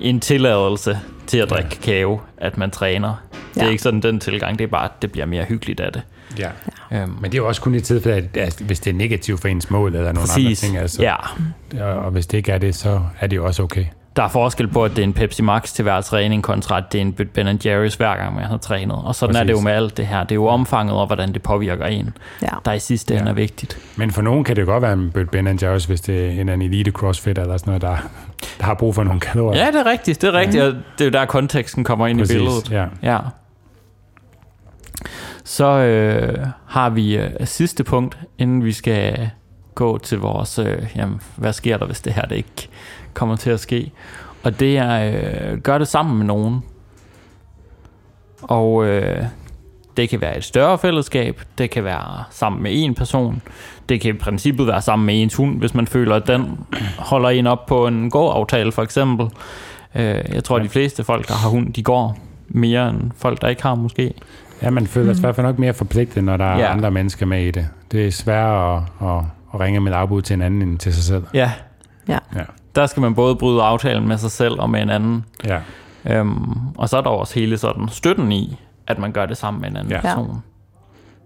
[0.00, 3.14] en tilladelse til at drikke kakao, at man træner.
[3.54, 3.70] Det er Ja.
[3.70, 6.02] ikke sådan den tilgang, det er bare, at det bliver mere hyggeligt af det.
[6.38, 6.48] ja.
[6.92, 9.40] Øhm, Men det er jo også kun i tilfælde, at, at hvis det er negativt
[9.40, 10.76] for ens mål, eller nogle Præcis, andre ting.
[10.82, 11.84] Altså, ja.
[11.92, 13.84] og hvis det ikke er det, så er det jo også okay.
[14.18, 16.84] Der er forskel på, at det er en Pepsi Max til hver træning, kontra at
[16.92, 18.96] det er en Ben Jerry's hver gang, man har trænet.
[19.04, 19.40] Og sådan Præcis.
[19.40, 20.20] er det jo med alt det her.
[20.22, 22.48] Det er jo omfanget og hvordan det påvirker en, Ja.
[22.64, 23.30] der i sidste ende Ja.
[23.30, 23.78] er vigtigt.
[23.96, 26.90] Men for nogen kan det godt være en Ben Jerry's, hvis det er en elite
[26.90, 27.96] crossfit, eller sådan noget, der,
[28.58, 29.60] der har brug for nogle kalorier.
[29.64, 30.22] Ja, det er rigtigt.
[30.22, 30.62] Det er rigtigt.
[30.64, 32.70] og Det er jo der, konteksten kommer ind Præcis, i billedet.
[32.70, 32.84] Ja.
[33.02, 33.18] Ja.
[35.44, 39.30] Så øh, har vi øh, sidste punkt, inden vi skal
[39.74, 42.68] gå til vores, øh, jamen, hvad sker der, hvis det her det ikke
[43.18, 43.92] kommer til at ske?
[44.42, 45.12] Og det er,
[45.52, 46.62] øh, gør det sammen med nogen.
[48.42, 49.24] Og øh,
[49.96, 53.42] det kan være et større fællesskab, det kan være sammen med en person,
[53.88, 56.58] det kan i princippet være sammen med ens hund, hvis man føler, at den
[56.98, 59.26] holder en op på en gåaftale for eksempel.
[59.94, 60.04] Øh,
[60.34, 63.48] jeg tror, at de fleste folk, der har hund, de går mere end folk, der
[63.48, 64.14] ikke har måske.
[64.62, 66.72] ja, man føler sig i hvert fald nok mere forpligtet, når der er Ja.
[66.72, 67.68] andre mennesker med i det.
[67.92, 71.04] Det er sværere at, at, at ringe med afbud til en anden end til sig
[71.04, 71.24] selv.
[71.34, 71.52] Ja,
[72.08, 72.18] Ja.
[72.74, 75.24] Der skal man både bryde aftalen med sig selv og med en anden.
[75.44, 75.58] Ja.
[76.06, 79.60] Øhm, og så er der også hele sådan støtten i, at man gør det sammen
[79.60, 80.00] med en anden Ja.
[80.00, 80.42] person.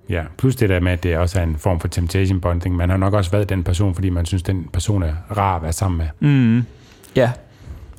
[0.09, 2.77] Ja, plus det der med, at det også er en form for temptation bonding.
[2.77, 5.63] Man har nok også været den person, fordi man synes, den person er rar at
[5.63, 6.29] være sammen med.
[6.31, 6.65] Mm.
[7.17, 7.33] Ja,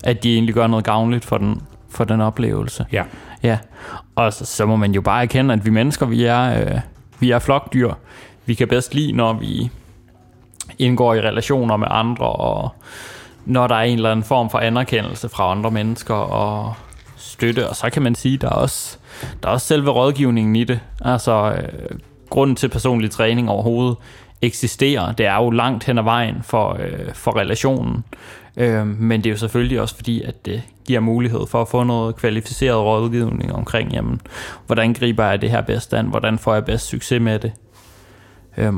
[0.04, 2.86] at de egentlig gør noget gavnligt for den, for den oplevelse.
[2.92, 3.04] Ja.
[3.44, 3.58] Ja,
[4.16, 6.80] og så, så må man jo bare erkende, at vi mennesker, vi er, øh,
[7.20, 7.94] vi er flokdyr.
[8.46, 9.70] Vi kan bedst lide, når vi
[10.80, 12.70] indgår i relationer med andre, og
[13.46, 16.74] når der er en eller anden form for anerkendelse fra andre mennesker og
[17.18, 17.70] støtte.
[17.70, 18.98] Og så kan man sige, der er også,
[19.44, 20.80] der er også selve rådgivningen i det.
[21.02, 21.98] Altså, øh,
[22.30, 23.98] grunden til personlig træning overhovedet
[24.42, 25.12] eksisterer.
[25.12, 28.04] Det er jo langt hen ad vejen for, øh, for relationen.
[28.58, 31.84] Øh, men det er jo selvfølgelig også fordi, at det giver mulighed for at få
[31.84, 34.22] noget kvalificeret rådgivning omkring, jamen,
[34.66, 36.08] hvordan griber jeg det her bedst an?
[36.08, 37.52] Hvordan får jeg bedst succes med det?
[38.58, 38.74] Øh,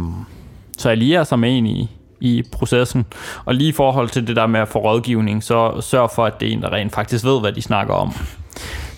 [0.77, 1.89] så jeg lige er som en i,
[2.25, 3.05] i processen.
[3.45, 6.39] Og lige i forhold til det der med at få rådgivning, så sørg for, at
[6.39, 8.13] det er en, der rent faktisk ved, hvad de snakker om.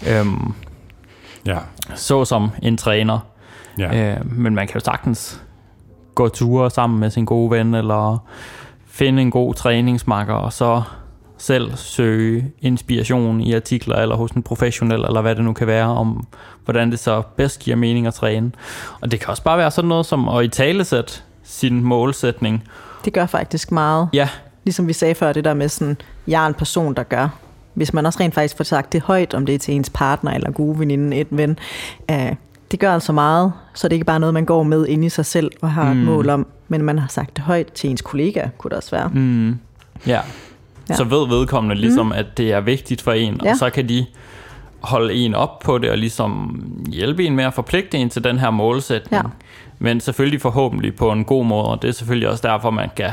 [0.10, 0.54] Øhm,
[1.46, 1.58] Ja.
[1.96, 3.20] så som en træner.
[3.78, 4.12] Ja.
[4.12, 5.42] Øh, men man kan jo sagtens
[6.16, 8.18] gå ture sammen med sin gode ven, eller
[8.88, 10.82] finde en god træningsmakker, og så
[11.38, 15.88] selv søge inspiration i artikler, eller hos en professionel, eller hvad det nu kan være,
[15.88, 16.28] om
[16.66, 18.52] hvordan det så bedst giver mening at træne.
[19.02, 21.14] Og det kan også bare være sådan noget som at i talesætte
[21.44, 22.64] sin målsætning.
[23.06, 24.10] Det gør faktisk meget.
[24.14, 24.30] Ja,
[24.64, 27.30] Ligesom vi sagde før, det der med sådan, jeg er en person, der gør.
[27.74, 30.32] Hvis man også rent faktisk får sagt det højt, om det er til ens partner
[30.32, 31.60] eller gode veninde, et ven,
[32.12, 32.36] øh,
[32.72, 35.10] det gør altså meget, så det er ikke bare noget, man går med ind i
[35.10, 36.00] sig selv og har mm.
[36.00, 38.92] et mål om, men man har sagt det højt til ens kollega, kunne det også
[38.92, 39.10] være.
[39.14, 39.56] Mm, ja.
[40.08, 40.22] Ja.
[40.90, 40.96] ja.
[40.96, 42.12] Så ved vedkommende ligesom, mm.
[42.12, 43.52] at det er vigtigt for en, Ja.
[43.52, 44.06] og så kan de
[44.80, 48.40] holde en op på det, og ligesom hjælpe en med at forpligte en til den
[48.40, 49.24] her målsætning.
[49.24, 49.30] Ja.
[49.80, 53.10] Men selvfølgelig forhåbentlig på en god måde, og det er selvfølgelig også derfor, man kan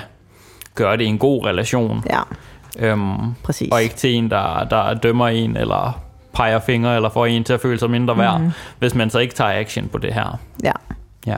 [0.75, 2.05] gøre det i en god relation.
[2.11, 2.21] Ja,
[2.79, 3.69] Øhm, præcis.
[3.73, 6.01] og ikke til en, der, der dømmer en, eller
[6.33, 8.51] peger fingre, eller får en til at føle sig mindre værd, mm.
[8.79, 10.39] hvis man så ikke tager action på det her.
[10.65, 10.73] Ja,
[11.27, 11.37] Ja.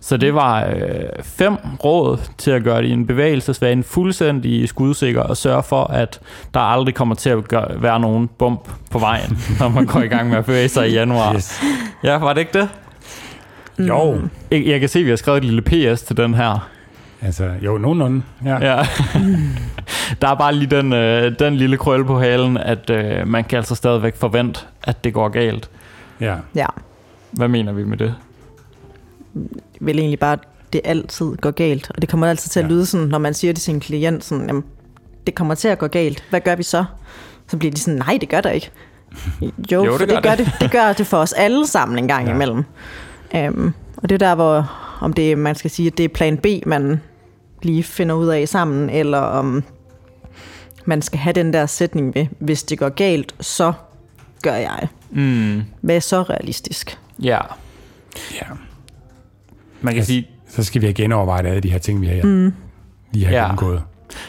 [0.00, 5.62] Så det var øh, fem råd til at gøre din bevægelsesvane fuldstændig skudsikker og sørge
[5.62, 6.20] for, at
[6.54, 10.06] der aldrig kommer til at gøre, være nogen bump på vejen, når man går i
[10.06, 11.34] gang med at bevæge sig i januar.
[11.34, 11.60] Yes.
[12.04, 12.68] Ja, var det ikke det?
[13.88, 14.20] Jo.
[14.50, 15.62] Jeg, jeg kan se, at vi har skrevet et lille
[15.94, 16.70] PS til den her.
[17.22, 18.22] Altså, jo, nogenlunde.
[18.44, 18.58] Ja.
[18.76, 18.86] ja.
[20.22, 23.56] Der er bare lige den, øh, den lille krølle på halen, at øh, man kan
[23.56, 25.70] altså stadigvæk forvente, at det går galt.
[26.20, 26.36] ja.
[26.54, 26.66] ja.
[27.32, 28.14] Hvad mener vi med det?
[29.80, 30.38] Vel egentlig bare, at
[30.72, 31.90] det altid går galt.
[31.94, 32.70] Og det kommer altid til at Ja.
[32.70, 34.64] lyde sådan, når man siger det til en klient, sådan, jamen,
[35.26, 36.24] det kommer til at gå galt.
[36.30, 36.84] Hvad gør vi så?
[37.48, 38.70] Så bliver de sådan, nej, det gør der ikke.
[39.72, 40.38] Jo, Jo, det gør det, gør det.
[40.46, 40.54] det.
[40.60, 42.34] det gør det for os alle sammen en gang ja.
[42.34, 42.64] imellem.
[43.34, 46.36] Um, og det er der, hvor om det, man skal sige, at det er plan
[46.38, 47.00] B, man
[47.62, 49.64] lige finder ud af sammen, eller om
[50.84, 53.72] man skal have den der sætning ved, hvis det går galt, så
[54.42, 54.88] gør jeg.
[55.10, 56.98] Mm, Hvad er så realistisk?
[57.22, 57.38] ja,
[58.34, 58.46] ja.
[59.80, 62.52] man kan sige, Så skal vi have genovervejet alle de her ting, vi har, mm.
[63.12, 63.38] lige har Ja.
[63.38, 63.44] ja.
[63.44, 63.82] gennemgået.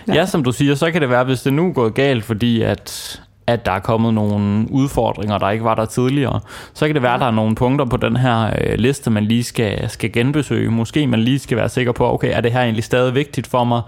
[0.07, 0.13] Ja.
[0.13, 2.61] ja, som du siger, så kan det være, hvis det nu er gået galt, fordi
[2.61, 3.21] at,
[3.53, 6.39] at der er kommet nogle udfordringer, der ikke var der tidligere,
[6.73, 9.23] så kan det være, at der er nogle punkter på den her øh, liste, man
[9.23, 10.71] lige skal, skal genbesøge.
[10.71, 13.63] Måske man lige skal være sikker på, okay, er det her egentlig stadig vigtigt for
[13.63, 13.81] mig?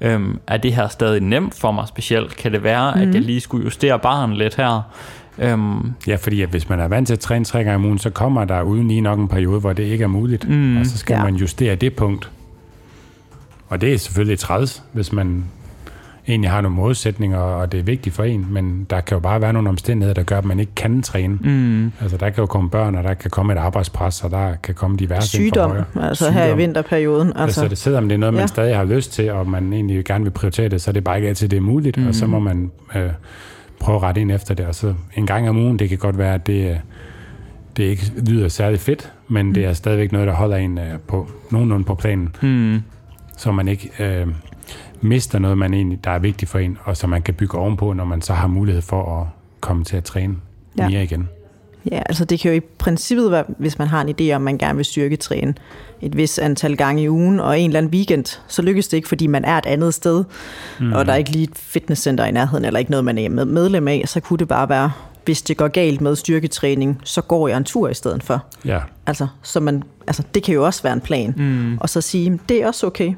[0.00, 2.36] Øhm, er det her stadig nemt for mig specielt?
[2.36, 3.00] Kan det være, mm.
[3.00, 4.82] at jeg lige skulle justere barn lidt her?
[5.38, 7.98] Øhm, Ja, fordi at hvis man er vant til at træne tre gange om ugen,
[7.98, 10.48] så kommer der uden lige nok en periode, hvor det ikke er muligt.
[10.48, 10.76] Mm.
[10.76, 11.14] Og så skal.
[11.14, 11.24] Ja.
[11.24, 12.30] man justere det punkt.
[13.68, 15.44] Og det er selvfølgelig træls, hvis man
[16.30, 19.40] egentlig har nogle modsætninger, og det er vigtigt for en, men der kan jo bare
[19.40, 21.34] være nogle omstændigheder, der gør, at man ikke kan træne.
[21.40, 21.92] Mm.
[22.00, 24.74] Altså, der kan jo komme børn, og der kan komme et arbejdspres, og der kan
[24.74, 26.08] komme diverse ting fra Sygdom, højre.
[26.08, 27.28] altså her i vinterperioden.
[27.28, 28.46] Altså, Altså, så det, selvom det er noget, man Ja.
[28.46, 31.16] stadig har lyst til, og man egentlig gerne vil prioritere det, så er det bare
[31.16, 32.06] ikke altid, det er muligt, mm.
[32.06, 33.10] og så må man øh,
[33.80, 34.66] prøve at rette ind efter det.
[34.66, 36.76] Og så en gang om ugen, det kan godt være, at det, øh,
[37.76, 39.54] det ikke lyder særlig fedt, men mm.
[39.54, 42.80] det er stadigvæk noget, der holder en øh, på nogenlunde på planen, hmm,
[43.36, 44.26] så man ikke øh,
[45.00, 47.92] mister noget, man egentlig, der er vigtigt for en, og så man kan bygge ovenpå,
[47.92, 49.26] når man så har mulighed for at
[49.60, 50.34] komme til at træne
[50.78, 50.88] Ja.
[50.88, 51.28] mere igen.
[51.90, 54.58] ja, altså det kan jo i princippet være, hvis man har en idé om, man
[54.58, 55.54] gerne vil styrketræne
[56.00, 59.08] et vis antal gange i ugen, og en eller anden weekend, så lykkes det ikke,
[59.08, 60.24] fordi man er et andet sted,
[60.80, 60.92] mm.
[60.92, 63.44] og der er ikke lige et fitnesscenter i nærheden, eller ikke noget, man er med-
[63.44, 64.92] medlem af, så kunne det bare være,
[65.24, 68.44] hvis det går galt med styrketræning, så går jeg en tur i stedet for.
[68.64, 71.34] Ja, Altså, så man, altså det kan jo også være en plan.
[71.36, 71.78] Mm.
[71.78, 73.12] Og så sige, det er også okay.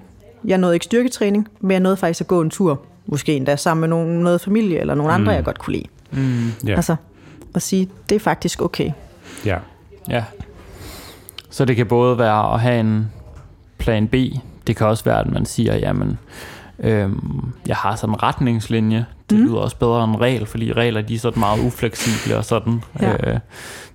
[0.45, 2.81] Jeg nåede ikke styrketræning, men jeg nåede faktisk at gå en tur.
[3.07, 5.87] Måske endda sammen med nogen, noget familie eller nogle andre, jeg godt kunne lide.
[6.67, 6.97] ja, Altså,
[7.55, 8.91] at sige, det er faktisk okay.
[9.45, 9.59] ja.
[10.09, 10.25] ja.
[11.51, 13.11] Så det kan både være at have en
[13.79, 14.15] plan B,
[14.67, 16.19] det kan også være, at man siger, jamen,
[16.79, 19.07] øhm, jeg har sådan en retningslinje.
[19.31, 19.45] Det mm.
[19.45, 23.33] lyder også bedre end regel, fordi regler de er sådan meget ufleksible og sådan Ja.
[23.33, 23.39] øh,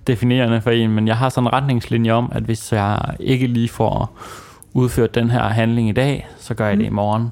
[0.06, 0.90] definerende for en.
[0.90, 4.18] Men jeg har sådan en retningslinje om, at hvis jeg ikke lige får
[4.78, 7.28] udført den her handling i dag, så gør jeg det i morgen.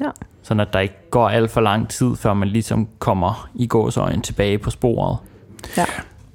[0.00, 0.10] Ja.
[0.42, 4.22] Sådan at der ikke går alt for lang tid, før man ligesom kommer i gåsøjen
[4.22, 5.18] tilbage på sporet.
[5.76, 5.84] Ja.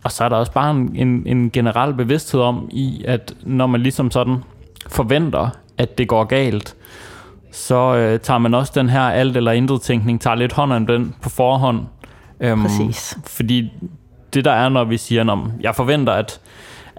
[0.03, 3.67] Og så er der også bare en, en, en generel bevidsthed om, i at når
[3.67, 4.37] man ligesom sådan
[4.87, 6.75] forventer, at det går galt,
[7.51, 10.87] så øh, tager man også den her alt eller intet tænkning, tager lidt hånd om
[10.87, 11.79] den på forhånd.
[12.39, 13.17] Øhm, Præcis.
[13.25, 13.71] Fordi
[14.33, 16.39] det der er, når vi siger, at jeg forventer, at,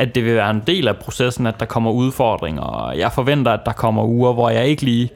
[0.00, 3.52] at det vil være en del af processen, at der kommer udfordringer, og jeg forventer,
[3.52, 5.10] at der kommer uger, hvor jeg ikke lige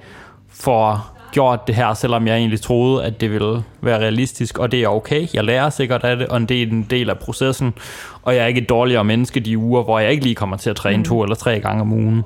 [0.51, 4.83] får gjort det her, selvom jeg egentlig troede, at det ville være realistisk, og det
[4.83, 5.27] er okay.
[5.35, 7.75] Jeg lærer sikkert af det, og det er en del af processen,
[8.23, 10.71] og jeg er ikke et dårligere menneske de uger, hvor jeg ikke lige kommer til
[10.71, 11.05] at træne mm.
[11.05, 12.23] to eller tre gange om ugen.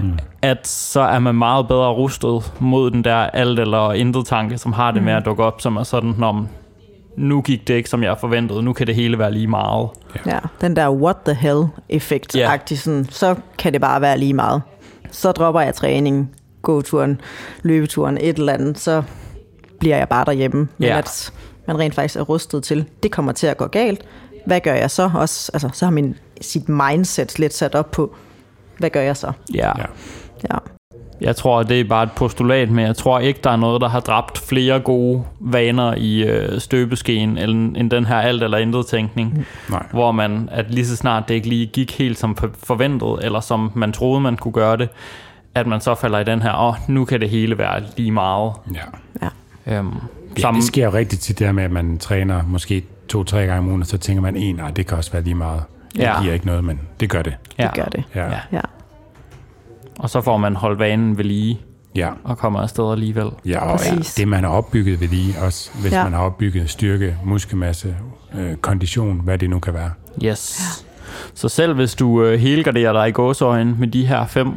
[0.00, 0.18] Mm.
[0.42, 4.72] At så er man meget bedre rustet mod den der alt eller intet tanke, som
[4.72, 6.46] har det med at dukke op, som er sådan, når
[7.16, 9.88] nu gik det ikke, som jeg forventede, nu kan det hele være lige meget.
[10.26, 12.60] Ja, den der what the hell effekt yeah.
[12.66, 14.62] sådan, så kan det bare være lige meget.
[15.10, 17.20] Så dropper jeg træning, gåturen,
[17.62, 19.02] løbeturen, et eller andet, så
[19.80, 20.68] bliver jeg bare derhjemme.
[20.78, 20.98] Men yeah.
[20.98, 21.32] at
[21.66, 24.04] man rent faktisk er rustet til, det kommer til at gå galt.
[24.46, 25.10] Hvad gør jeg så?
[25.14, 28.14] Også, altså, så har min, sit mindset lidt sat op på,
[28.78, 29.32] hvad gør jeg så?
[29.54, 29.72] Ja.
[29.78, 29.84] ja.
[30.50, 30.58] ja.
[31.22, 33.88] Jeg tror, det er bare et postulat, men jeg tror ikke, der er noget, der
[33.88, 38.86] har dræbt flere gode vaner i øh, støbeskeen, end, end den her alt eller intet
[38.86, 39.34] tænkning.
[39.34, 39.44] Mm.
[39.70, 39.86] Nej.
[39.90, 43.72] Hvor man, at lige så snart det ikke lige gik helt som forventet, eller som
[43.74, 44.88] man troede, man kunne gøre det,
[45.54, 48.10] at man så falder i den her, åh, oh, nu kan det hele være lige
[48.10, 48.52] meget.
[48.74, 48.80] Ja.
[49.22, 49.78] ja.
[49.78, 49.94] Øhm,
[50.42, 53.68] ja, det sker jo rigtig tit der med, at man træner måske to-tre gange om
[53.68, 55.62] ugen, og så tænker man, en, nej, det kan også være lige meget.
[55.92, 56.22] Det ja.
[56.22, 57.34] giver ikke noget, men det gør det.
[57.58, 57.62] Ja.
[57.62, 58.04] Det gør det.
[58.14, 58.24] Ja.
[58.24, 58.38] ja.
[58.52, 58.60] ja.
[59.98, 61.60] Og så får man holdt vanen ved lige.
[61.94, 62.10] Ja.
[62.24, 63.30] Og kommer afsted alligevel.
[63.46, 66.04] Ja, og ja, det man har opbygget ved lige, også hvis ja.
[66.04, 67.96] man har opbygget styrke, muskelmasse,
[68.34, 69.90] øh, kondition, hvad det nu kan være.
[70.24, 70.60] Yes.
[70.60, 70.88] Ja.
[71.34, 74.52] Så selv hvis du øh, helgarderer dig i gåsøjen med de her fem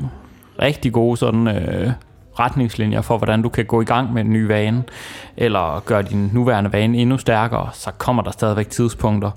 [0.61, 1.91] rigtig gode sådan, øh,
[2.39, 4.83] retningslinjer for, hvordan du kan gå i gang med en ny vane,
[5.38, 9.31] eller gøre din nuværende vane endnu stærkere, så kommer der stadigvæk tidspunkter,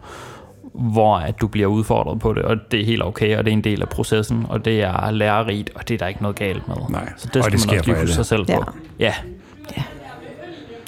[0.78, 3.56] hvor at du bliver udfordret på det, og det er helt okay, og det er
[3.56, 6.68] en del af processen, og det er lærerigt, og det er der ikke noget galt
[6.68, 6.76] med.
[6.88, 8.52] Nej, så det skal det man også lige sig selv på.
[8.52, 8.58] Ja.
[8.98, 9.14] ja.
[9.76, 9.82] ja.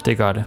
[0.05, 0.43] Det gør det.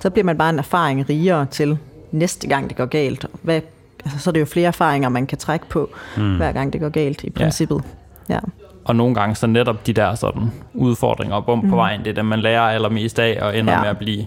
[0.00, 1.78] Så bliver man bare en erfaring rigere til
[2.12, 3.26] næste gang det går galt.
[3.42, 3.60] Hvad,
[4.04, 6.36] altså, så er det jo flere erfaringer, man kan trække på, mm.
[6.36, 7.82] hver gang det går galt i princippet.
[8.28, 8.34] Ja.
[8.34, 8.40] ja.
[8.84, 11.70] Og nogle gange så netop de der sådan udfordringer og bum mm.
[11.70, 13.80] på vejen, det er dem, man lærer allermest af, og ender ja.
[13.80, 14.26] med at blive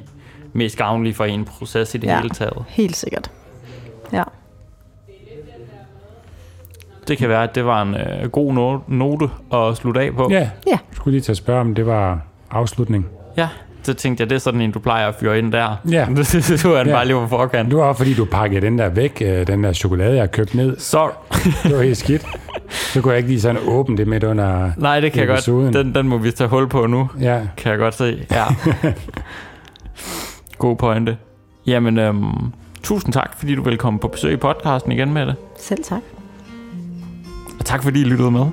[0.53, 2.63] mest gavnlig for en proces i det ja, hele taget.
[2.67, 3.31] helt sikkert.
[4.13, 4.23] Ja.
[7.07, 10.27] Det kan være, at det var en øh, god note at slutte af på.
[10.31, 10.49] Ja, ja.
[10.67, 12.19] jeg skulle lige til at spørge, om det var
[12.51, 13.05] afslutning.
[13.37, 13.47] Ja,
[13.83, 15.75] så tænkte jeg, det er sådan en, du plejer at fyre ind der.
[15.91, 16.05] Ja.
[16.63, 16.93] du er den ja.
[16.93, 17.71] bare lige på forkant.
[17.71, 20.77] Du var fordi du pakkede den der væk, øh, den der chokolade, jeg købt ned.
[20.79, 21.09] Så.
[21.63, 22.25] det var helt skidt.
[22.69, 25.65] Så kunne jeg ikke lige sådan åbne det midt under Nej, det kan episoden.
[25.65, 25.85] jeg godt.
[25.85, 27.09] Den, den må vi tage hul på nu.
[27.21, 27.41] Ja.
[27.57, 28.25] Kan jeg godt se.
[28.31, 28.45] Ja.
[30.57, 31.17] God pointe.
[31.67, 32.53] Jamen, øhm,
[32.87, 35.35] tusind tak, fordi du vil komme på besøg i podcasten igen med det.
[35.57, 36.01] Selv tak.
[37.59, 38.45] Og tak, fordi I lyttede med.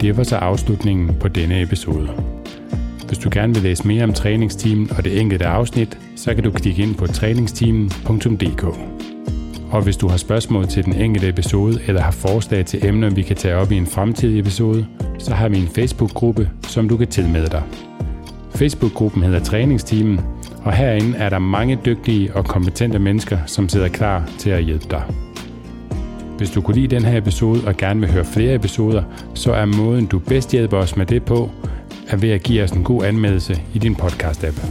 [0.00, 2.08] Det var så afslutningen på denne episode.
[3.06, 6.50] Hvis du gerne vil læse mere om træningsteamen og det enkelte afsnit, så kan du
[6.50, 8.64] klikke ind på træningsteamen.dk.
[9.72, 13.22] Og hvis du har spørgsmål til den enkelte episode, eller har forslag til emner, vi
[13.22, 14.86] kan tage op i en fremtidig episode,
[15.18, 17.62] så har vi en Facebook-gruppe, som du kan tilmelde dig.
[18.54, 20.20] Facebook-gruppen hedder Træningsteamen,
[20.64, 24.86] og herinde er der mange dygtige og kompetente mennesker, som sidder klar til at hjælpe
[24.90, 25.02] dig.
[26.38, 29.02] Hvis du kunne lide den her episode og gerne vil høre flere episoder,
[29.34, 31.50] så er måden du bedst hjælper os med det på,
[32.08, 34.66] er ved at give os en god anmeldelse i din podcast-app.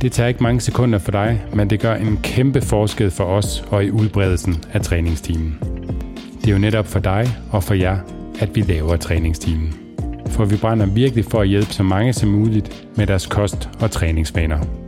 [0.00, 3.64] Det tager ikke mange sekunder for dig, men det gør en kæmpe forskel for os
[3.70, 5.58] og i udbredelsen af træningstimen.
[6.40, 7.98] Det er jo netop for dig og for jer,
[8.40, 9.74] at vi laver træningstimen.
[10.26, 13.90] For vi brænder virkelig for at hjælpe så mange som muligt med deres kost- og
[13.90, 14.83] træningsvaner.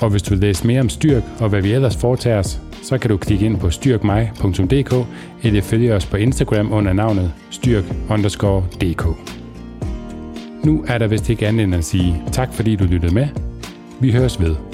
[0.00, 2.98] Og hvis du vil læse mere om Styrk og hvad vi ellers foretager os, så
[2.98, 4.94] kan du klikke ind på styrkmig.dk
[5.42, 9.06] eller følge os på Instagram under navnet styrk_dk.
[10.64, 13.28] Nu er der vist ikke andet end at sige tak fordi du lyttede med.
[14.00, 14.69] Vi høres ved.